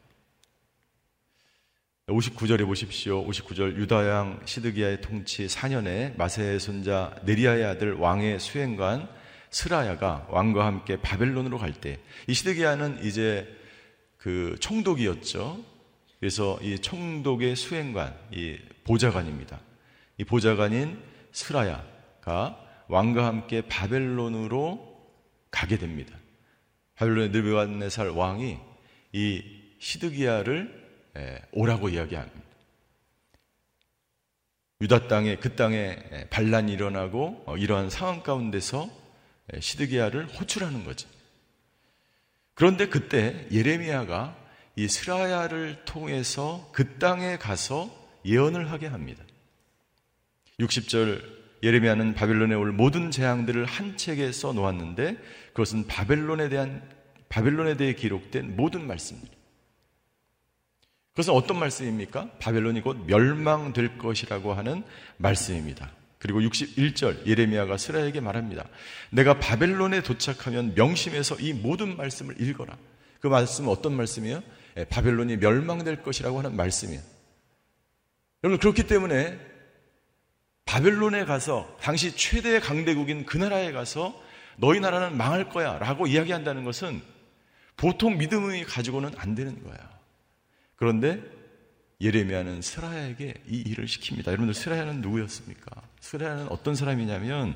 59절에 2.10 2.66
보십시오. 2.66 3.24
59절 3.26 3.76
유다양 3.76 4.40
시드기야의 4.44 5.00
통치 5.00 5.46
4년에 5.46 6.16
마세의 6.16 6.58
손자 6.60 7.14
네리아의 7.24 7.64
아들 7.64 7.94
왕의 7.94 8.40
수행관 8.40 9.08
스라야가 9.50 10.26
왕과 10.30 10.66
함께 10.66 11.00
바벨론으로 11.00 11.58
갈 11.58 11.72
때 11.72 11.98
이 12.26 12.34
시드기야는 12.34 13.04
이제 13.04 13.46
그 14.16 14.56
총독이었죠. 14.60 15.64
그래서 16.18 16.58
이 16.62 16.78
총독의 16.78 17.56
수행관, 17.56 18.14
이 18.32 18.58
보좌관입니다. 18.84 19.58
이 20.18 20.24
보좌관인 20.24 20.98
스라야가 21.32 22.58
왕과 22.88 23.26
함께 23.26 23.62
바벨론으로 23.62 25.00
가게 25.50 25.78
됩니다. 25.78 26.14
바벨론의 26.96 27.30
느부갓네살 27.30 28.10
왕이 28.10 28.58
이 29.12 29.42
시드기야를 29.78 30.78
예, 30.78 30.79
오라고 31.52 31.88
이야기합니다. 31.88 32.50
유다 34.80 35.08
땅에 35.08 35.36
그 35.36 35.56
땅에 35.56 35.98
예, 36.12 36.26
반란이 36.30 36.72
일어나고 36.72 37.44
어, 37.46 37.56
이러한 37.56 37.90
상황 37.90 38.22
가운데서 38.22 38.88
예, 39.52 39.60
시드기야를 39.60 40.26
호출하는 40.26 40.84
거죠. 40.84 41.08
그런데 42.54 42.88
그때 42.88 43.46
예레미야가 43.52 44.36
이 44.76 44.88
스라야를 44.88 45.84
통해서 45.84 46.70
그 46.72 46.98
땅에 46.98 47.36
가서 47.36 47.90
예언을 48.24 48.70
하게 48.70 48.86
합니다. 48.86 49.22
60절 50.58 51.40
예레미야는 51.62 52.14
바벨론에 52.14 52.54
올 52.54 52.72
모든 52.72 53.10
재앙들을 53.10 53.66
한 53.66 53.98
책에 53.98 54.32
써 54.32 54.54
놓았는데 54.54 55.16
그것은 55.48 55.86
바벨론에 55.88 56.48
대한 56.48 56.82
바벨론에 57.28 57.76
대해 57.76 57.94
기록된 57.94 58.56
모든 58.56 58.86
말씀입니다. 58.86 59.39
그것은 61.12 61.34
어떤 61.34 61.58
말씀입니까? 61.58 62.30
바벨론이 62.38 62.82
곧 62.82 63.04
멸망될 63.06 63.98
것이라고 63.98 64.54
하는 64.54 64.84
말씀입니다. 65.16 65.90
그리고 66.18 66.40
61절 66.40 67.26
예레미야가 67.26 67.78
스라에게 67.78 68.20
말합니다. 68.20 68.66
내가 69.10 69.38
바벨론에 69.38 70.02
도착하면 70.02 70.74
명심해서 70.74 71.36
이 71.40 71.52
모든 71.52 71.96
말씀을 71.96 72.40
읽어라. 72.40 72.76
그 73.20 73.26
말씀은 73.26 73.70
어떤 73.70 73.96
말씀이에요? 73.96 74.42
예, 74.76 74.84
바벨론이 74.84 75.38
멸망될 75.38 76.02
것이라고 76.02 76.38
하는 76.38 76.56
말씀이에요. 76.56 77.02
여러분 78.44 78.58
그렇기 78.58 78.84
때문에 78.86 79.38
바벨론에 80.64 81.24
가서 81.24 81.76
당시 81.80 82.14
최대의 82.16 82.60
강대국인 82.60 83.26
그 83.26 83.36
나라에 83.36 83.72
가서 83.72 84.14
너희 84.56 84.78
나라는 84.78 85.16
망할 85.16 85.48
거야 85.48 85.78
라고 85.78 86.06
이야기한다는 86.06 86.64
것은 86.64 87.02
보통 87.76 88.18
믿음이 88.18 88.64
가지고는 88.64 89.12
안 89.16 89.34
되는 89.34 89.62
거야. 89.64 89.99
그런데 90.80 91.22
예레미야는 92.00 92.62
스라야에게 92.62 93.34
이 93.46 93.58
일을 93.66 93.84
시킵니다. 93.84 94.28
여러분들 94.28 94.54
스라야는 94.54 95.02
누구였습니까? 95.02 95.70
스라야는 96.00 96.48
어떤 96.48 96.74
사람이냐면 96.74 97.54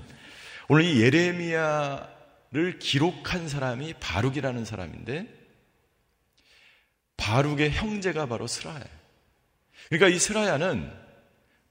오늘 0.69 0.85
이 0.85 1.01
예레미야를 1.01 2.79
기록한 2.79 3.49
사람이 3.49 3.95
바룩이라는 3.95 4.67
사람인데 4.67 5.27
바룩의 7.17 7.71
형제가 7.71 8.27
바로 8.27 8.47
스라야예요. 8.47 8.85
그러니까 9.89 10.09
이 10.15 10.19
스라야는 10.19 10.93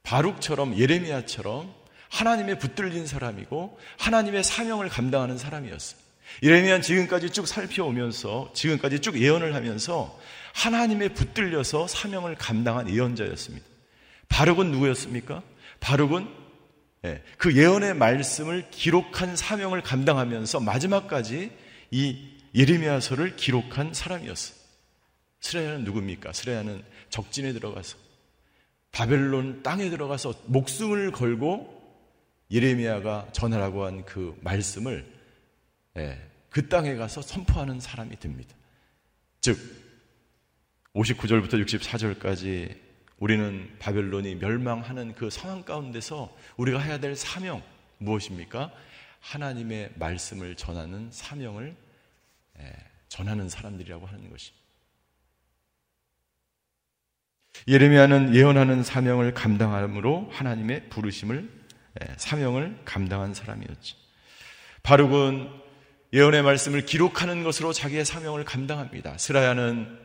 바룩처럼 0.01 0.75
예레미야처럼 0.75 1.71
하나님의 2.09 2.57
붙들린 2.57 3.05
사람이고 3.05 3.77
하나님의 3.99 4.43
사명을 4.43 4.89
감당하는 4.89 5.37
사람이었어요. 5.37 6.02
예레미야는 6.41 6.81
지금까지 6.81 7.29
쭉 7.29 7.47
살펴오면서 7.47 8.51
지금까지 8.53 8.99
쭉 8.99 9.19
예언을 9.19 9.55
하면서 9.55 10.19
하나님의 10.53 11.13
붙들려서 11.13 11.87
사명을 11.87 12.35
감당한 12.35 12.89
예언자였습니다. 12.89 13.65
바룩은 14.29 14.71
누구였습니까? 14.71 15.43
바룩은 15.79 16.27
예, 17.05 17.21
그 17.37 17.55
예언의 17.55 17.95
말씀을 17.95 18.69
기록한 18.71 19.35
사명을 19.35 19.81
감당하면서 19.81 20.61
마지막까지 20.61 21.51
이 21.91 22.29
예레미야서를 22.55 23.35
기록한 23.35 23.93
사람이었어요. 23.93 24.57
스레야는 25.41 25.83
누굽니까? 25.83 26.31
스레야는 26.31 26.83
적진에 27.09 27.51
들어가서 27.51 27.97
바벨론 28.91 29.63
땅에 29.63 29.89
들어가서 29.89 30.33
목숨을 30.45 31.11
걸고 31.11 31.81
예레미야가 32.51 33.29
전하라고 33.33 33.85
한 33.85 34.03
그 34.05 34.37
말씀을 34.41 35.05
예, 35.05 35.12
그 36.49 36.67
땅에 36.69 36.95
가서 36.95 37.21
선포하는 37.21 37.79
사람이 37.79 38.19
됩니다. 38.19 38.55
즉 39.41 39.57
59절부터 40.93 41.63
64절까지 41.65 42.77
우리는 43.17 43.75
바벨론이 43.79 44.35
멸망하는 44.35 45.15
그 45.15 45.29
상황 45.29 45.63
가운데서 45.63 46.35
우리가 46.57 46.79
해야 46.79 46.99
될 46.99 47.15
사명 47.15 47.63
무엇입니까? 47.97 48.71
하나님의 49.19 49.93
말씀을 49.95 50.55
전하는 50.55 51.09
사명을 51.11 51.75
예, 52.59 52.73
전하는 53.07 53.49
사람들이라고 53.49 54.05
하는 54.05 54.29
것입니다. 54.29 54.63
예레미야는 57.67 58.35
예언하는 58.35 58.83
사명을 58.83 59.33
감당함으로 59.33 60.29
하나님의 60.31 60.89
부르심을 60.89 61.49
예, 62.01 62.13
사명을 62.17 62.81
감당한 62.83 63.33
사람이었지. 63.33 63.95
바룩은 64.81 65.62
예언의 66.13 66.43
말씀을 66.43 66.85
기록하는 66.85 67.43
것으로 67.43 67.73
자기의 67.73 68.05
사명을 68.05 68.45
감당합니다. 68.45 69.17
스라야는 69.17 69.99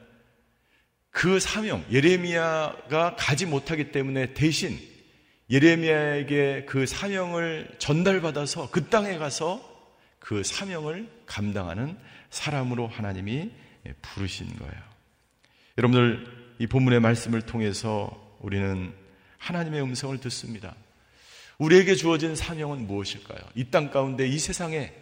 그 1.10 1.38
사명 1.38 1.84
예레미야가 1.92 3.16
가지 3.16 3.44
못하기 3.44 3.92
때문에 3.92 4.32
대신 4.32 4.78
예레미야에게 5.50 6.64
그 6.66 6.86
사명을 6.86 7.76
전달받아서 7.78 8.70
그 8.70 8.88
땅에 8.88 9.18
가서 9.18 9.62
그 10.18 10.42
사명을 10.42 11.08
감당하는 11.26 11.98
사람으로 12.30 12.86
하나님이 12.88 13.50
예, 13.86 13.92
부르신 14.02 14.46
거예요. 14.56 14.82
여러분들 15.76 16.26
이 16.58 16.66
본문의 16.66 17.00
말씀을 17.00 17.42
통해서 17.42 18.36
우리는 18.40 18.92
하나님의 19.38 19.82
음성을 19.82 20.16
듣습니다. 20.18 20.74
우리에게 21.58 21.94
주어진 21.94 22.34
사명은 22.34 22.86
무엇일까요? 22.86 23.40
이 23.54 23.64
땅 23.70 23.90
가운데 23.90 24.26
이 24.26 24.38
세상에 24.38 24.92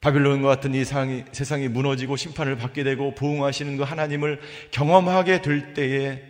바빌론과 0.00 0.48
같은 0.48 0.74
이 0.74 0.78
세상이, 0.78 1.24
세상이 1.32 1.68
무너지고 1.68 2.16
심판을 2.16 2.56
받게 2.56 2.84
되고 2.84 3.14
부흥하시는 3.14 3.76
그 3.76 3.82
하나님을 3.82 4.40
경험하게 4.70 5.42
될 5.42 5.74
때에 5.74 6.22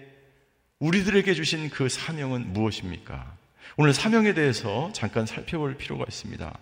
우리들에게 0.79 1.33
주신 1.35 1.69
그 1.71 1.89
사명은 1.89 2.53
무엇입니까? 2.53 3.37
오늘 3.77 3.93
사명에 3.93 4.35
대해서 4.35 4.91
잠깐 4.93 5.27
살펴볼 5.27 5.77
필요가 5.77 6.05
있습니다. 6.09 6.59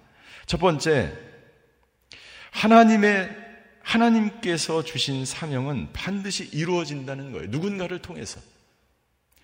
첫 0.46 0.60
번째, 0.60 1.12
하나님의 2.50 3.44
하나님께서 3.82 4.82
주신 4.82 5.24
사명은 5.24 5.90
반드시 5.92 6.48
이루어진다는 6.52 7.32
거예요. 7.32 7.48
누군가를 7.48 8.00
통해서. 8.00 8.40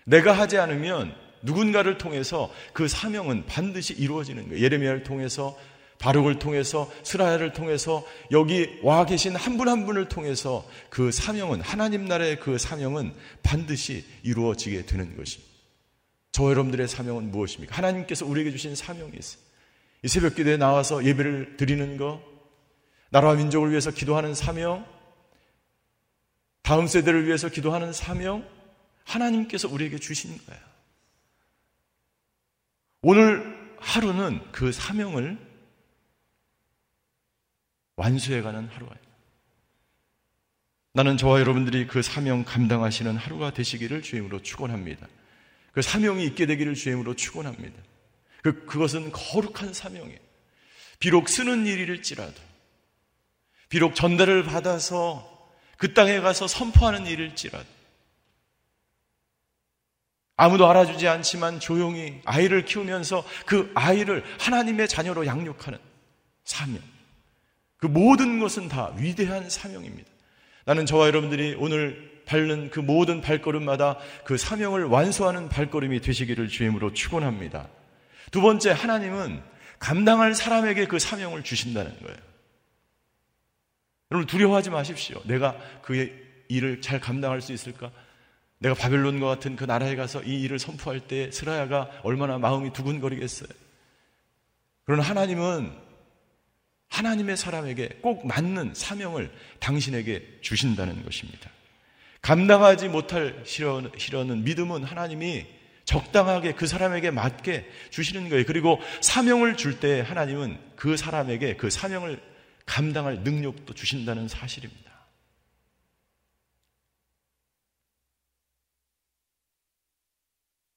내가 0.03 0.33
하지 0.33 0.57
않으면 0.57 1.15
누군가를 1.43 1.97
통해서 1.97 2.51
그 2.73 2.87
사명은 2.87 3.45
반드시 3.45 3.93
이루어지는 3.93 4.49
거예요. 4.49 4.63
예레미야를 4.63 5.03
통해서 5.03 5.57
바룩을 6.01 6.39
통해서 6.39 6.91
스라엘을 7.03 7.53
통해서 7.53 8.03
여기 8.31 8.79
와 8.81 9.05
계신 9.05 9.35
한 9.35 9.55
분한 9.57 9.79
한 9.79 9.85
분을 9.85 10.09
통해서 10.09 10.67
그 10.89 11.11
사명은 11.11 11.61
하나님 11.61 12.05
나라의 12.05 12.39
그 12.39 12.57
사명은 12.57 13.13
반드시 13.43 14.03
이루어지게 14.23 14.87
되는 14.87 15.15
것입니다. 15.15 15.51
저 16.31 16.49
여러분들의 16.49 16.87
사명은 16.87 17.29
무엇입니까? 17.29 17.77
하나님께서 17.77 18.25
우리에게 18.25 18.49
주신 18.49 18.75
사명이 18.75 19.11
있어요. 19.17 19.41
이 20.03 20.07
새벽 20.07 20.35
기도에 20.35 20.57
나와서 20.57 21.05
예배를 21.05 21.57
드리는 21.57 21.97
거, 21.97 22.19
나라와 23.11 23.35
민족을 23.35 23.69
위해서 23.69 23.91
기도하는 23.91 24.33
사명, 24.33 24.85
다음 26.63 26.87
세대를 26.87 27.27
위해서 27.27 27.47
기도하는 27.47 27.93
사명, 27.93 28.47
하나님께서 29.03 29.67
우리에게 29.67 29.99
주신 29.99 30.35
거예요. 30.47 30.61
오늘 33.03 33.75
하루는 33.77 34.41
그 34.51 34.71
사명을 34.71 35.50
완수해가는 38.01 38.67
하루예요. 38.67 38.95
나는 40.93 41.17
저와 41.17 41.39
여러분들이 41.39 41.87
그 41.87 42.01
사명 42.01 42.43
감당하시는 42.43 43.15
하루가 43.15 43.51
되시기를 43.51 44.01
주임으로 44.01 44.41
축원합니다. 44.41 45.07
그 45.71 45.81
사명이 45.81 46.25
있게 46.25 46.45
되기를 46.47 46.73
주임으로 46.73 47.15
축원합니다. 47.15 47.77
그 48.41 48.65
그것은 48.65 49.11
거룩한 49.11 49.73
사명이에요. 49.73 50.19
비록 50.99 51.29
쓰는 51.29 51.65
일일지라도 51.65 52.41
비록 53.69 53.95
전달을 53.95 54.43
받아서 54.43 55.27
그 55.77 55.93
땅에 55.93 56.19
가서 56.19 56.47
선포하는 56.47 57.05
일일지라도 57.05 57.65
아무도 60.35 60.67
알아주지 60.67 61.07
않지만 61.07 61.59
조용히 61.59 62.19
아이를 62.25 62.65
키우면서 62.65 63.23
그 63.45 63.71
아이를 63.75 64.23
하나님의 64.39 64.87
자녀로 64.87 65.27
양육하는 65.27 65.79
사명. 66.43 66.81
그 67.81 67.87
모든 67.87 68.39
것은 68.39 68.69
다 68.69 68.93
위대한 68.95 69.49
사명입니다. 69.49 70.07
나는 70.65 70.85
저와 70.85 71.07
여러분들이 71.07 71.55
오늘 71.57 72.21
밟는 72.27 72.69
그 72.69 72.79
모든 72.79 73.21
발걸음마다 73.21 73.97
그 74.23 74.37
사명을 74.37 74.85
완수하는 74.85 75.49
발걸음이 75.49 75.99
되시기를 75.99 76.47
주임으로 76.47 76.93
축원합니다. 76.93 77.67
두 78.29 78.39
번째 78.39 78.71
하나님은 78.71 79.41
감당할 79.79 80.35
사람에게 80.35 80.85
그 80.85 80.99
사명을 80.99 81.43
주신다는 81.43 81.99
거예요. 82.01 82.17
여러분 84.11 84.27
두려워하지 84.27 84.69
마십시오. 84.69 85.19
내가 85.25 85.57
그 85.81 86.45
일을 86.49 86.81
잘 86.81 86.99
감당할 86.99 87.41
수 87.41 87.51
있을까? 87.51 87.91
내가 88.59 88.75
바벨론과 88.75 89.25
같은 89.25 89.55
그 89.55 89.63
나라에 89.63 89.95
가서 89.95 90.21
이 90.21 90.39
일을 90.41 90.59
선포할 90.59 90.99
때 90.99 91.31
스라야가 91.31 91.89
얼마나 92.03 92.37
마음이 92.37 92.73
두근거리겠어요. 92.73 93.49
그러나 94.85 95.01
하나님은 95.01 95.80
하나님의 96.91 97.37
사람에게 97.37 97.99
꼭 98.01 98.27
맞는 98.27 98.73
사명을 98.75 99.31
당신에게 99.59 100.39
주신다는 100.41 101.03
것입니다. 101.03 101.49
감당하지 102.21 102.89
못할 102.89 103.43
시련은 103.45 104.43
믿음은 104.43 104.83
하나님이 104.83 105.47
적당하게 105.85 106.53
그 106.53 106.67
사람에게 106.67 107.09
맞게 107.09 107.67
주시는 107.89 108.29
거예요. 108.29 108.45
그리고 108.45 108.79
사명을 109.01 109.57
줄 109.57 109.79
때 109.79 110.01
하나님은 110.01 110.59
그 110.75 110.95
사람에게 110.95 111.55
그 111.55 111.69
사명을 111.69 112.21
감당할 112.65 113.21
능력도 113.23 113.73
주신다는 113.73 114.27
사실입니다. 114.27 114.91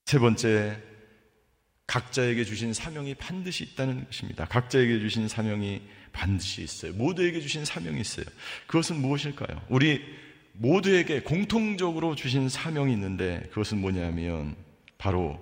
세 0.07 0.19
번째, 0.19 0.81
각자에게 1.87 2.45
주신 2.45 2.73
사명이 2.73 3.15
반드시 3.15 3.65
있다는 3.65 4.07
것입니다. 4.07 4.47
각자에게 4.47 5.01
주신 5.01 5.29
사명이 5.29 5.83
반드시 6.15 6.63
있어요. 6.63 6.93
모두에게 6.95 7.41
주신 7.41 7.67
사명이 7.67 8.01
있어요. 8.01 8.25
그것은 8.67 8.97
무엇일까요? 9.03 9.61
우리 9.69 10.03
모두에게 10.53 11.21
공통적으로 11.21 12.15
주신 12.15 12.49
사명이 12.49 12.93
있는데 12.93 13.43
그것은 13.51 13.81
뭐냐면 13.81 14.57
바로 14.97 15.39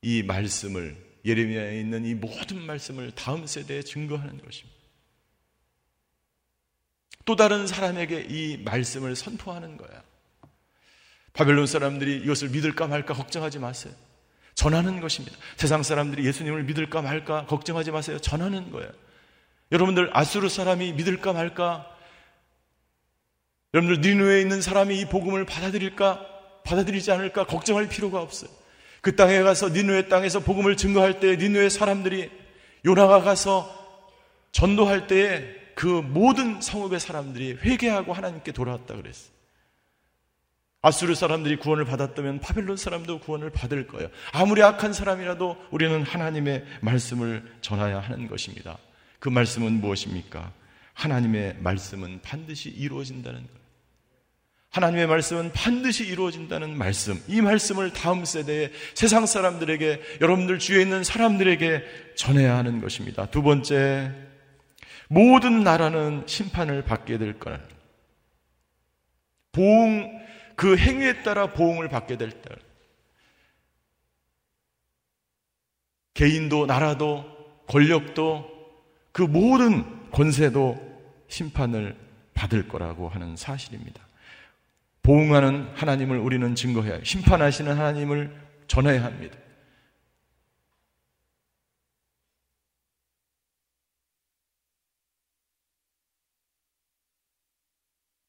이 0.00 0.22
말씀을 0.22 0.96
예레미야에 1.24 1.80
있는 1.80 2.06
이 2.06 2.14
모든 2.14 2.62
말씀을 2.62 3.10
다음 3.10 3.46
세대에 3.46 3.82
증거하는 3.82 4.40
것입니다. 4.40 4.76
또 7.24 7.34
다른 7.34 7.66
사람에게 7.66 8.28
이 8.30 8.56
말씀을 8.58 9.16
선포하는 9.16 9.76
거야. 9.76 10.04
바벨론 11.32 11.66
사람들이 11.66 12.18
이것을 12.18 12.50
믿을까 12.50 12.86
말까 12.86 13.14
걱정하지 13.14 13.58
마세요. 13.58 13.92
전하는 14.56 15.00
것입니다. 15.00 15.36
세상 15.56 15.84
사람들이 15.84 16.26
예수님을 16.26 16.64
믿을까 16.64 17.02
말까 17.02 17.46
걱정하지 17.46 17.92
마세요. 17.92 18.18
전하는 18.18 18.72
거예요. 18.72 18.90
여러분들 19.70 20.10
아수르 20.12 20.48
사람이 20.48 20.94
믿을까 20.94 21.32
말까 21.34 21.86
여러분들 23.74 24.00
니누에 24.00 24.40
있는 24.40 24.62
사람이 24.62 24.98
이 24.98 25.04
복음을 25.04 25.44
받아들일까 25.44 26.26
받아들이지 26.64 27.12
않을까 27.12 27.44
걱정할 27.44 27.88
필요가 27.88 28.20
없어요. 28.20 28.50
그 29.02 29.14
땅에 29.14 29.40
가서 29.42 29.68
니누의 29.68 30.08
땅에서 30.08 30.40
복음을 30.40 30.76
증거할 30.76 31.20
때 31.20 31.36
니누의 31.36 31.68
사람들이 31.68 32.30
요나가 32.86 33.20
가서 33.20 33.70
전도할 34.52 35.06
때에 35.06 35.54
그 35.74 35.86
모든 35.86 36.62
성읍의 36.62 36.98
사람들이 36.98 37.58
회개하고 37.62 38.14
하나님께 38.14 38.52
돌아왔다 38.52 38.96
그랬어요. 38.96 39.35
아수르 40.86 41.16
사람들이 41.16 41.56
구원을 41.56 41.84
받았다면 41.84 42.38
바벨론 42.38 42.76
사람도 42.76 43.18
구원을 43.18 43.50
받을 43.50 43.88
거예요. 43.88 44.08
아무리 44.32 44.62
악한 44.62 44.92
사람이라도 44.92 45.56
우리는 45.72 46.00
하나님의 46.04 46.64
말씀을 46.80 47.42
전해야 47.60 47.98
하는 47.98 48.28
것입니다. 48.28 48.78
그 49.18 49.28
말씀은 49.28 49.80
무엇입니까? 49.80 50.52
하나님의 50.92 51.56
말씀은 51.58 52.20
반드시 52.22 52.70
이루어진다는 52.70 53.40
거예요. 53.40 53.66
하나님의 54.70 55.08
말씀은 55.08 55.50
반드시 55.52 56.06
이루어진다는 56.06 56.78
말씀. 56.78 57.20
이 57.26 57.40
말씀을 57.40 57.92
다음 57.92 58.24
세대에 58.24 58.70
세상 58.94 59.26
사람들에게 59.26 60.18
여러분들 60.20 60.60
주위에 60.60 60.82
있는 60.82 61.02
사람들에게 61.02 61.82
전해야 62.14 62.56
하는 62.56 62.80
것입니다. 62.80 63.26
두 63.26 63.42
번째, 63.42 64.12
모든 65.08 65.64
나라는 65.64 66.24
심판을 66.26 66.82
받게 66.82 67.18
될 67.18 67.40
거라. 67.40 67.58
보응 69.50 70.15
그 70.56 70.76
행위에 70.76 71.22
따라 71.22 71.52
보응을 71.52 71.88
받게 71.88 72.16
될 72.16 72.30
때. 72.30 72.54
개인도 76.14 76.64
나라도 76.66 77.24
권력도 77.68 78.56
그 79.12 79.22
모든 79.22 80.10
권세도 80.10 81.24
심판을 81.28 81.96
받을 82.34 82.68
거라고 82.68 83.08
하는 83.08 83.36
사실입니다. 83.36 84.06
보응하는 85.02 85.68
하나님을 85.74 86.18
우리는 86.18 86.54
증거해야 86.54 86.94
해요. 86.94 87.04
심판하시는 87.04 87.70
하나님을 87.76 88.34
전해야 88.66 89.04
합니다. 89.04 89.38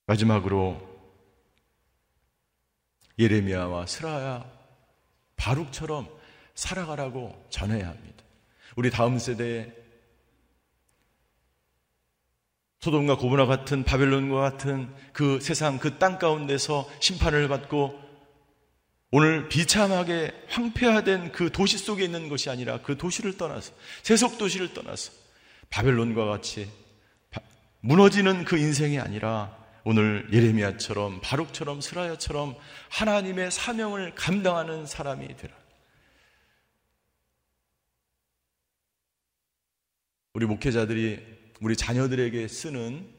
마지막으로 0.06 0.97
예레미야와 3.20 3.86
스라야 3.88 4.46
바룩처럼 5.36 6.08
살아가라고 6.56 7.48
전해야 7.50 7.88
합니다. 7.88 8.24
우리 8.76 8.92
다음 8.92 9.18
세대에 9.20 9.72
소돔과 12.80 13.18
고모라 13.18 13.48
같은 13.48 13.84
바벨론과 13.84 14.40
같은 14.40 14.94
그 15.14 15.40
세상 15.42 15.80
그 15.80 15.98
땅 15.98 16.20
가운데서 16.20 16.88
심판을 17.00 17.48
받고 17.48 18.00
오늘 19.10 19.50
비참하게 19.50 20.46
황폐화된 20.50 21.32
그 21.32 21.52
도시 21.52 21.78
속에 21.78 22.04
있는 22.04 22.30
것이 22.30 22.50
아니라 22.50 22.82
그 22.82 22.98
도시를 22.98 23.38
떠나서 23.38 23.74
세속 24.04 24.38
도시를 24.38 24.74
떠나서 24.74 25.12
바벨론과 25.70 26.26
같이 26.26 26.70
무너지는 27.82 28.46
그 28.46 28.58
인생이 28.58 29.00
아니라 29.00 29.56
오늘 29.90 30.28
예레미야처럼 30.34 31.22
바룩처럼 31.22 31.80
스라야처럼 31.80 32.58
하나님의 32.90 33.52
사명을 33.52 34.16
감당하는 34.16 34.86
사람이 34.86 35.38
되라. 35.38 35.56
우리 40.34 40.46
목회자들이 40.46 41.54
우리 41.62 41.78
자녀들에게 41.78 42.50
쓰는 42.50 43.10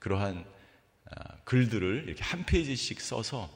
그러한 0.00 0.44
아, 1.12 1.36
글들을 1.44 2.06
이렇게 2.08 2.24
한 2.24 2.44
페이지씩 2.44 3.00
써서 3.00 3.48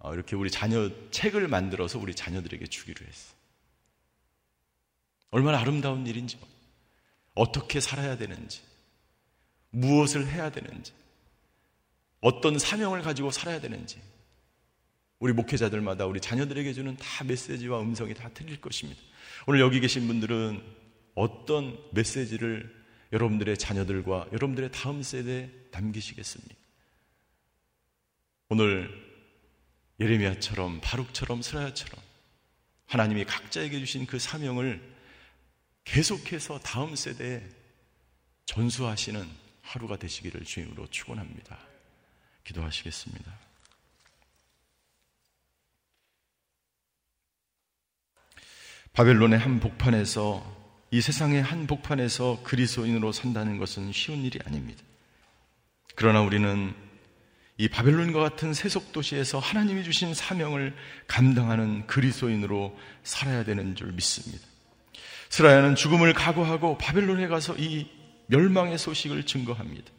어, 0.00 0.12
이렇게 0.12 0.36
우리 0.36 0.50
자녀 0.50 0.90
책을 1.10 1.48
만들어서 1.48 1.98
우리 1.98 2.14
자녀들에게 2.14 2.66
주기로 2.66 3.06
했어. 3.06 3.34
얼마나 5.30 5.58
아름다운 5.58 6.06
일인지, 6.06 6.38
어떻게 7.34 7.80
살아야 7.80 8.18
되는지, 8.18 8.60
무엇을 9.70 10.26
해야 10.26 10.50
되는지, 10.50 10.92
어떤 12.24 12.58
사명을 12.58 13.02
가지고 13.02 13.30
살아야 13.30 13.60
되는지, 13.60 14.00
우리 15.18 15.34
목회자들마다 15.34 16.06
우리 16.06 16.20
자녀들에게 16.20 16.72
주는 16.72 16.96
다 16.96 17.22
메시지와 17.22 17.82
음성이 17.82 18.14
다 18.14 18.30
틀릴 18.32 18.62
것입니다. 18.62 18.98
오늘 19.46 19.60
여기 19.60 19.78
계신 19.78 20.06
분들은 20.06 20.62
어떤 21.14 21.78
메시지를 21.92 22.74
여러분들의 23.12 23.58
자녀들과 23.58 24.28
여러분들의 24.32 24.72
다음 24.72 25.02
세대에 25.02 25.50
남기시겠습니까? 25.70 26.54
오늘 28.48 28.90
예레미야처럼 30.00 30.80
바룩처럼 30.80 31.42
스라야처럼 31.42 32.02
하나님이 32.86 33.26
각자에게 33.26 33.78
주신 33.80 34.06
그 34.06 34.18
사명을 34.18 34.80
계속해서 35.84 36.58
다음 36.60 36.96
세대에 36.96 37.42
전수하시는 38.46 39.28
하루가 39.60 39.98
되시기를 39.98 40.44
주임으로 40.44 40.86
축원합니다. 40.86 41.73
기도하시겠습니다. 42.44 43.32
바벨론의 48.92 49.38
한 49.38 49.58
복판에서 49.58 50.54
이 50.92 51.00
세상의 51.00 51.42
한 51.42 51.66
복판에서 51.66 52.42
그리스도인으로 52.44 53.10
산다는 53.10 53.58
것은 53.58 53.92
쉬운 53.92 54.18
일이 54.18 54.38
아닙니다. 54.44 54.80
그러나 55.96 56.20
우리는 56.20 56.72
이 57.56 57.68
바벨론과 57.68 58.20
같은 58.20 58.54
세속 58.54 58.92
도시에서 58.92 59.38
하나님이 59.38 59.84
주신 59.84 60.14
사명을 60.14 60.76
감당하는 61.06 61.86
그리스도인으로 61.86 62.76
살아야 63.02 63.44
되는 63.44 63.74
줄 63.74 63.92
믿습니다. 63.92 64.46
스라야는 65.30 65.74
죽음을 65.74 66.12
각오하고 66.12 66.78
바벨론에 66.78 67.26
가서 67.26 67.56
이 67.56 67.88
멸망의 68.26 68.78
소식을 68.78 69.24
증거합니다. 69.26 69.90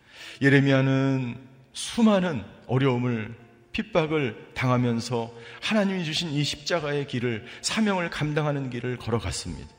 예레미야는 0.42 1.55
수많은 1.76 2.44
어려움을 2.68 3.36
핍박을 3.74 4.52
당하면서 4.54 5.32
하나님이 5.62 6.06
주신 6.06 6.30
이 6.30 6.44
십자가의 6.44 7.06
길을 7.08 7.46
사명을 7.62 8.10
감당하는 8.10 8.70
길을 8.70 8.98
걸어갔습니다. 8.98 9.70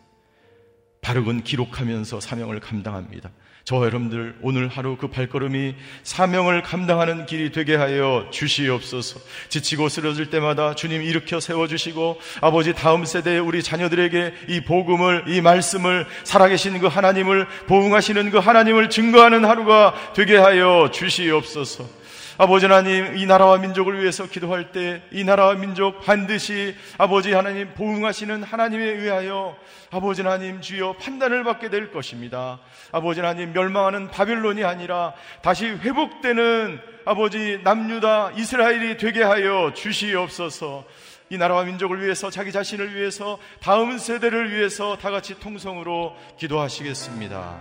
바르군 1.01 1.43
기록하면서 1.43 2.21
사명을 2.21 2.61
감당합니다. 2.61 3.31
저와 3.67 3.87
여러분들 3.87 4.37
오늘 4.43 4.69
하루 4.69 4.97
그 4.97 5.09
발걸음이 5.09 5.75
사명을 6.05 6.63
감당하는 6.63 7.27
길이 7.27 7.51
되게 7.51 7.75
하여 7.75 8.29
주시옵소서. 8.31 9.19
지치고 9.49 9.89
쓰러질 9.89 10.31
때마다 10.31 10.77
주님 10.77 11.03
일으켜 11.03 11.41
세워 11.41 11.67
주시고 11.67 12.21
아버지 12.41 12.75
다음 12.75 13.05
세대의 13.05 13.41
우리 13.41 13.65
자녀들에게 13.65 14.35
이 14.51 14.61
복음을 14.61 15.25
이 15.27 15.41
말씀을 15.41 16.07
살아계신 16.23 16.79
그 16.79 16.87
하나님을 16.87 17.49
보응하시는 17.67 18.31
그 18.31 18.39
하나님을 18.39 18.89
증거하는 18.89 19.45
하루가 19.45 19.95
되게 20.15 20.37
하여 20.37 20.89
주시옵소서. 20.93 22.06
아버지 22.39 22.67
하나님 22.67 23.17
이 23.17 23.25
나라와 23.25 23.57
민족을 23.59 24.01
위해서 24.01 24.27
기도할 24.27 24.73
때 24.73 25.03
이 25.11 25.25
나라와 25.25 25.55
민족 25.55 26.01
반드시 26.05 26.75
아버지 26.99 27.33
하나님 27.33 27.73
보응하시는 27.75 28.43
하나님에 28.43 28.85
의하여 28.85 29.57
아버지 29.91 30.21
하나님 30.23 30.61
주여 30.61 30.95
판단을 31.01 31.45
받게 31.45 31.71
될 31.71 31.91
것입니다. 31.93 32.61
아버지 32.93 33.21
하나님 33.21 33.53
멸망하는 33.53 34.11
바빌론이 34.11 34.65
아니라 34.65 35.15
다시 35.43 35.67
회복되는 35.67 36.81
아버지 37.07 37.61
남유다 37.65 38.33
이스라엘이 38.33 38.99
되게 38.99 39.23
하여 39.23 39.73
주시옵소서. 39.75 40.85
이 41.31 41.39
나라와 41.39 41.65
민족을 41.65 42.03
위해서 42.03 42.31
자기 42.31 42.53
자신을 42.53 42.95
위해서 42.95 43.39
다음 43.61 43.97
세대를 43.99 44.53
위해서 44.53 44.97
다 44.99 45.11
같이 45.11 45.41
통성으로 45.41 46.15
기도하시겠습니다. 46.39 47.59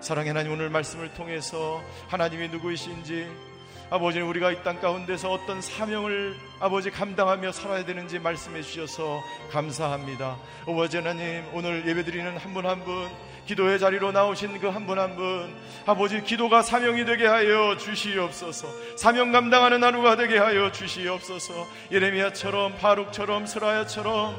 사랑의 0.00 0.28
하나님 0.28 0.52
오늘 0.52 0.68
말씀을 0.68 1.12
통해서 1.14 1.82
하나님이 2.08 2.48
누구이신지 2.48 3.51
아버지는 3.92 4.26
우리가 4.26 4.50
이 4.52 4.62
땅 4.62 4.80
가운데서 4.80 5.30
어떤 5.30 5.60
사명을 5.60 6.34
아버지 6.60 6.90
감당하며 6.90 7.52
살아야 7.52 7.84
되는지 7.84 8.18
말씀해 8.20 8.62
주셔서 8.62 9.22
감사합니다. 9.50 10.38
아버지 10.66 10.96
하나님 10.96 11.44
오늘 11.52 11.86
예배드리는 11.86 12.38
한 12.38 12.54
분 12.54 12.64
한 12.64 12.84
분 12.84 13.06
기도의 13.46 13.78
자리로 13.78 14.12
나오신 14.12 14.60
그 14.60 14.68
한 14.70 14.86
분 14.86 14.98
한 14.98 15.14
분 15.14 15.54
아버지 15.84 16.22
기도가 16.22 16.62
사명이 16.62 17.04
되게 17.04 17.26
하여 17.26 17.76
주시옵소서 17.76 18.66
사명 18.96 19.30
감당하는 19.30 19.84
하루가 19.84 20.16
되게 20.16 20.38
하여 20.38 20.72
주시옵소서 20.72 21.52
예레미야처럼 21.92 22.78
바룩처럼 22.78 23.44
스라야처럼 23.44 24.34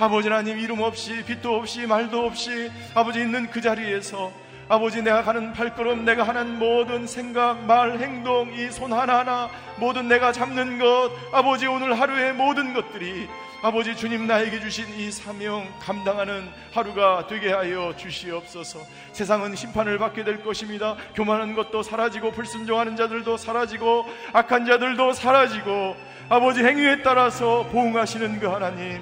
아버지 0.00 0.28
하나님 0.28 0.58
이름 0.58 0.80
없이 0.80 1.22
빛도 1.24 1.54
없이 1.54 1.86
말도 1.86 2.26
없이 2.26 2.70
아버지 2.94 3.20
있는 3.20 3.48
그 3.50 3.60
자리에서 3.60 4.32
아버지 4.68 5.00
내가 5.00 5.22
가는 5.22 5.52
발걸음 5.52 6.04
내가 6.04 6.24
하는 6.24 6.58
모든 6.58 7.06
생각 7.06 7.64
말 7.66 8.00
행동 8.00 8.52
이 8.52 8.68
손 8.70 8.92
하나하나 8.92 9.48
모든 9.78 10.08
내가 10.08 10.32
잡는 10.32 10.78
것 10.80 11.10
아버지 11.32 11.66
오늘 11.66 11.98
하루의 11.98 12.32
모든 12.32 12.74
것들이 12.74 13.28
아버지 13.62 13.94
주님 13.96 14.26
나에게 14.26 14.60
주신 14.60 14.86
이 14.98 15.10
사명 15.12 15.66
감당하는 15.80 16.48
하루가 16.72 17.26
되게 17.26 17.52
하여 17.52 17.94
주시옵소서. 17.96 18.80
세상은 19.12 19.54
심판을 19.56 19.98
받게 19.98 20.24
될 20.24 20.42
것입니다. 20.44 20.96
교만한 21.14 21.54
것도 21.54 21.82
사라지고 21.82 22.32
불순종하는 22.32 22.96
자들도 22.96 23.36
사라지고 23.36 24.04
악한 24.32 24.66
자들도 24.66 25.12
사라지고 25.14 25.96
아버지 26.28 26.62
행위에 26.64 27.02
따라서 27.02 27.64
보응하시는 27.72 28.40
그 28.40 28.46
하나님. 28.46 29.00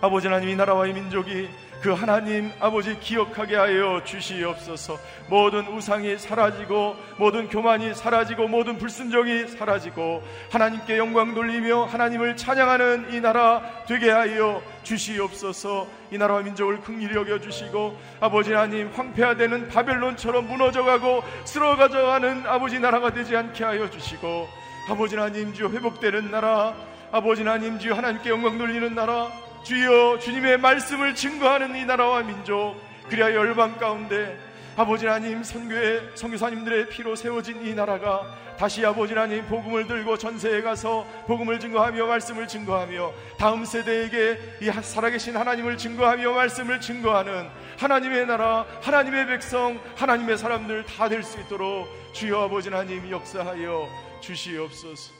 아버지 0.00 0.26
하나님 0.28 0.50
이 0.50 0.56
나라와 0.56 0.86
이 0.86 0.92
민족이 0.92 1.48
그 1.80 1.92
하나님 1.92 2.52
아버지 2.60 3.00
기억하게 3.00 3.56
하여 3.56 4.02
주시옵소서. 4.04 4.98
모든 5.28 5.66
우상이 5.66 6.18
사라지고 6.18 6.94
모든 7.16 7.48
교만이 7.48 7.94
사라지고 7.94 8.48
모든 8.48 8.76
불순종이 8.76 9.46
사라지고 9.48 10.22
하나님께 10.50 10.98
영광 10.98 11.34
돌리며 11.34 11.84
하나님을 11.84 12.36
찬양하는 12.36 13.14
이 13.14 13.20
나라 13.20 13.62
되게 13.86 14.10
하여 14.10 14.62
주시옵소서. 14.82 15.86
이 16.10 16.18
나라와 16.18 16.42
민족을 16.42 16.82
긍휼히 16.82 17.14
여겨 17.14 17.40
주시고 17.40 17.96
아버지 18.20 18.52
하나님 18.52 18.90
황폐화되는 18.92 19.68
바벨론처럼 19.68 20.48
무너져가고 20.48 21.22
쓰러가져가는 21.44 22.46
아버지 22.46 22.78
나라가 22.78 23.10
되지 23.10 23.34
않게 23.34 23.64
하여 23.64 23.88
주시고 23.88 24.48
아버지 24.90 25.16
하나님 25.16 25.54
주 25.54 25.68
회복되는 25.68 26.30
나라 26.30 26.74
아버지 27.10 27.42
하나님 27.42 27.78
주 27.78 27.94
하나님께 27.94 28.28
영광 28.28 28.58
돌리는 28.58 28.94
나라 28.94 29.30
주여 29.64 30.18
주님의 30.18 30.58
말씀을 30.58 31.14
증거하는 31.14 31.76
이 31.76 31.84
나라와 31.84 32.22
민족 32.22 32.76
그리하 33.08 33.32
열방 33.32 33.78
가운데 33.78 34.38
아버지 34.76 35.06
하나님 35.06 35.42
선교의 35.42 36.12
선교사님들의 36.14 36.88
피로 36.88 37.14
세워진 37.14 37.66
이 37.66 37.74
나라가 37.74 38.22
다시 38.58 38.84
아버지 38.84 39.14
하나님 39.14 39.44
복음을 39.46 39.86
들고 39.86 40.16
전세에 40.16 40.62
가서 40.62 41.06
복음을 41.26 41.58
증거하며 41.60 42.06
말씀을 42.06 42.46
증거하며 42.46 43.12
다음 43.38 43.64
세대에게 43.64 44.58
이 44.62 44.66
살아계신 44.70 45.36
하나님을 45.36 45.76
증거하며 45.76 46.32
말씀을 46.32 46.80
증거하는 46.80 47.48
하나님의 47.78 48.26
나라 48.26 48.64
하나님의 48.82 49.26
백성 49.26 49.78
하나님의 49.96 50.38
사람들 50.38 50.84
다 50.86 51.08
될 51.08 51.22
수 51.22 51.38
있도록 51.40 51.88
주여 52.12 52.42
아버지 52.44 52.68
하나님 52.70 53.10
역사하여 53.10 53.88
주시옵소서 54.20 55.19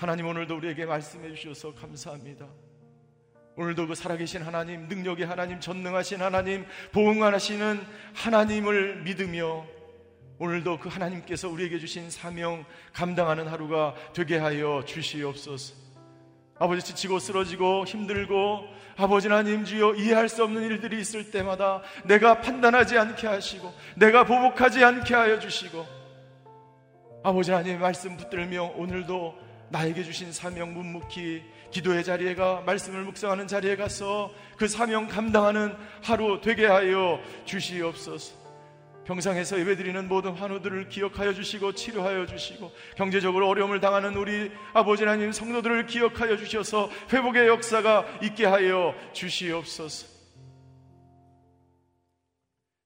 하나님 0.00 0.26
오늘도 0.28 0.56
우리에게 0.56 0.86
말씀해 0.86 1.34
주셔서 1.34 1.74
감사합니다. 1.74 2.46
오늘도 3.54 3.86
그 3.86 3.94
살아계신 3.94 4.40
하나님, 4.40 4.88
능력의 4.88 5.26
하나님, 5.26 5.60
전능하신 5.60 6.22
하나님, 6.22 6.64
보응하시는 6.92 7.78
하나님을 8.14 9.02
믿으며 9.02 9.66
오늘도 10.38 10.78
그 10.78 10.88
하나님께서 10.88 11.50
우리에게 11.50 11.78
주신 11.78 12.10
사명 12.10 12.64
감당하는 12.94 13.46
하루가 13.46 13.94
되게 14.14 14.38
하여 14.38 14.82
주시옵소서. 14.86 15.74
아버지 16.58 16.80
지치고 16.80 17.18
쓰러지고 17.18 17.84
힘들고 17.84 18.64
아버지 18.96 19.28
하나님 19.28 19.66
주여 19.66 19.96
이해할 19.96 20.30
수 20.30 20.42
없는 20.44 20.62
일들이 20.62 20.98
있을 20.98 21.30
때마다 21.30 21.82
내가 22.06 22.40
판단하지 22.40 22.96
않게 22.96 23.26
하시고 23.26 23.70
내가 23.96 24.24
보복하지 24.24 24.82
않게 24.82 25.14
하여 25.14 25.38
주시고 25.38 25.86
아버지 27.22 27.50
하나님 27.50 27.78
말씀 27.80 28.16
붙들며 28.16 28.72
오늘도 28.76 29.49
나에게 29.70 30.02
주신 30.02 30.32
사명 30.32 30.74
묵묵히 30.74 31.42
기도의 31.70 32.04
자리에 32.04 32.34
가 32.34 32.60
말씀을 32.62 33.04
묵상하는 33.04 33.46
자리에 33.46 33.76
가서 33.76 34.32
그 34.56 34.66
사명 34.68 35.06
감당하는 35.06 35.76
하루 36.02 36.40
되게 36.40 36.66
하여 36.66 37.20
주시옵소서. 37.44 38.40
평상에서 39.04 39.58
예배드리는 39.58 40.08
모든 40.08 40.32
환우들을 40.32 40.88
기억하여 40.88 41.32
주시고 41.32 41.74
치료하여 41.74 42.26
주시고 42.26 42.70
경제적으로 42.96 43.48
어려움을 43.48 43.80
당하는 43.80 44.14
우리 44.14 44.52
아버지 44.72 45.04
하나님 45.04 45.32
성도들을 45.32 45.86
기억하여 45.86 46.36
주셔서 46.36 46.90
회복의 47.12 47.48
역사가 47.48 48.20
있게 48.22 48.46
하여 48.46 48.94
주시옵소서. 49.12 50.06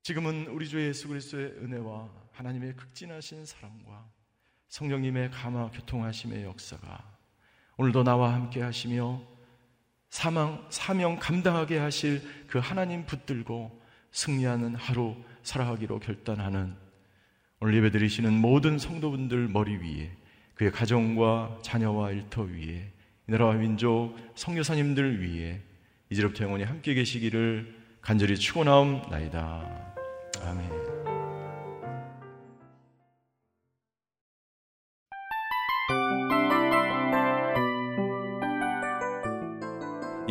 지금은 0.02 0.46
우리 0.48 0.68
주 0.68 0.80
예수 0.86 1.08
그리스도의 1.08 1.46
은혜와 1.62 2.08
하나님의 2.32 2.76
극진하신 2.76 3.46
사랑과 3.46 4.13
성령님의 4.74 5.30
감화 5.30 5.70
교통하심의 5.70 6.42
역사가 6.42 6.98
오늘도 7.76 8.02
나와 8.02 8.34
함께 8.34 8.60
하시며 8.60 9.22
사망, 10.10 10.66
사명 10.68 11.16
감당하게 11.16 11.78
하실 11.78 12.20
그 12.48 12.58
하나님 12.58 13.06
붙들고 13.06 13.80
승리하는 14.10 14.74
하루 14.74 15.14
살아가기로 15.44 16.00
결단하는 16.00 16.74
오늘 17.60 17.76
예배 17.76 17.92
드리시는 17.92 18.32
모든 18.32 18.76
성도분들 18.76 19.46
머리 19.46 19.76
위에 19.76 20.10
그의 20.56 20.72
가정과 20.72 21.58
자녀와 21.62 22.10
일터 22.10 22.42
위에 22.42 22.92
이 23.28 23.30
나라와 23.30 23.54
민족 23.54 24.16
성교사님들 24.34 25.22
위에 25.22 25.62
이제부터 26.10 26.46
영원히 26.46 26.64
함께 26.64 26.94
계시기를 26.94 27.80
간절히 28.00 28.36
축원하옵나이다. 28.36 29.94
아멘. 30.42 30.93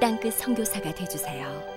땅끝 0.00 0.34
성교사가 0.34 0.92
되주세요 0.94 1.73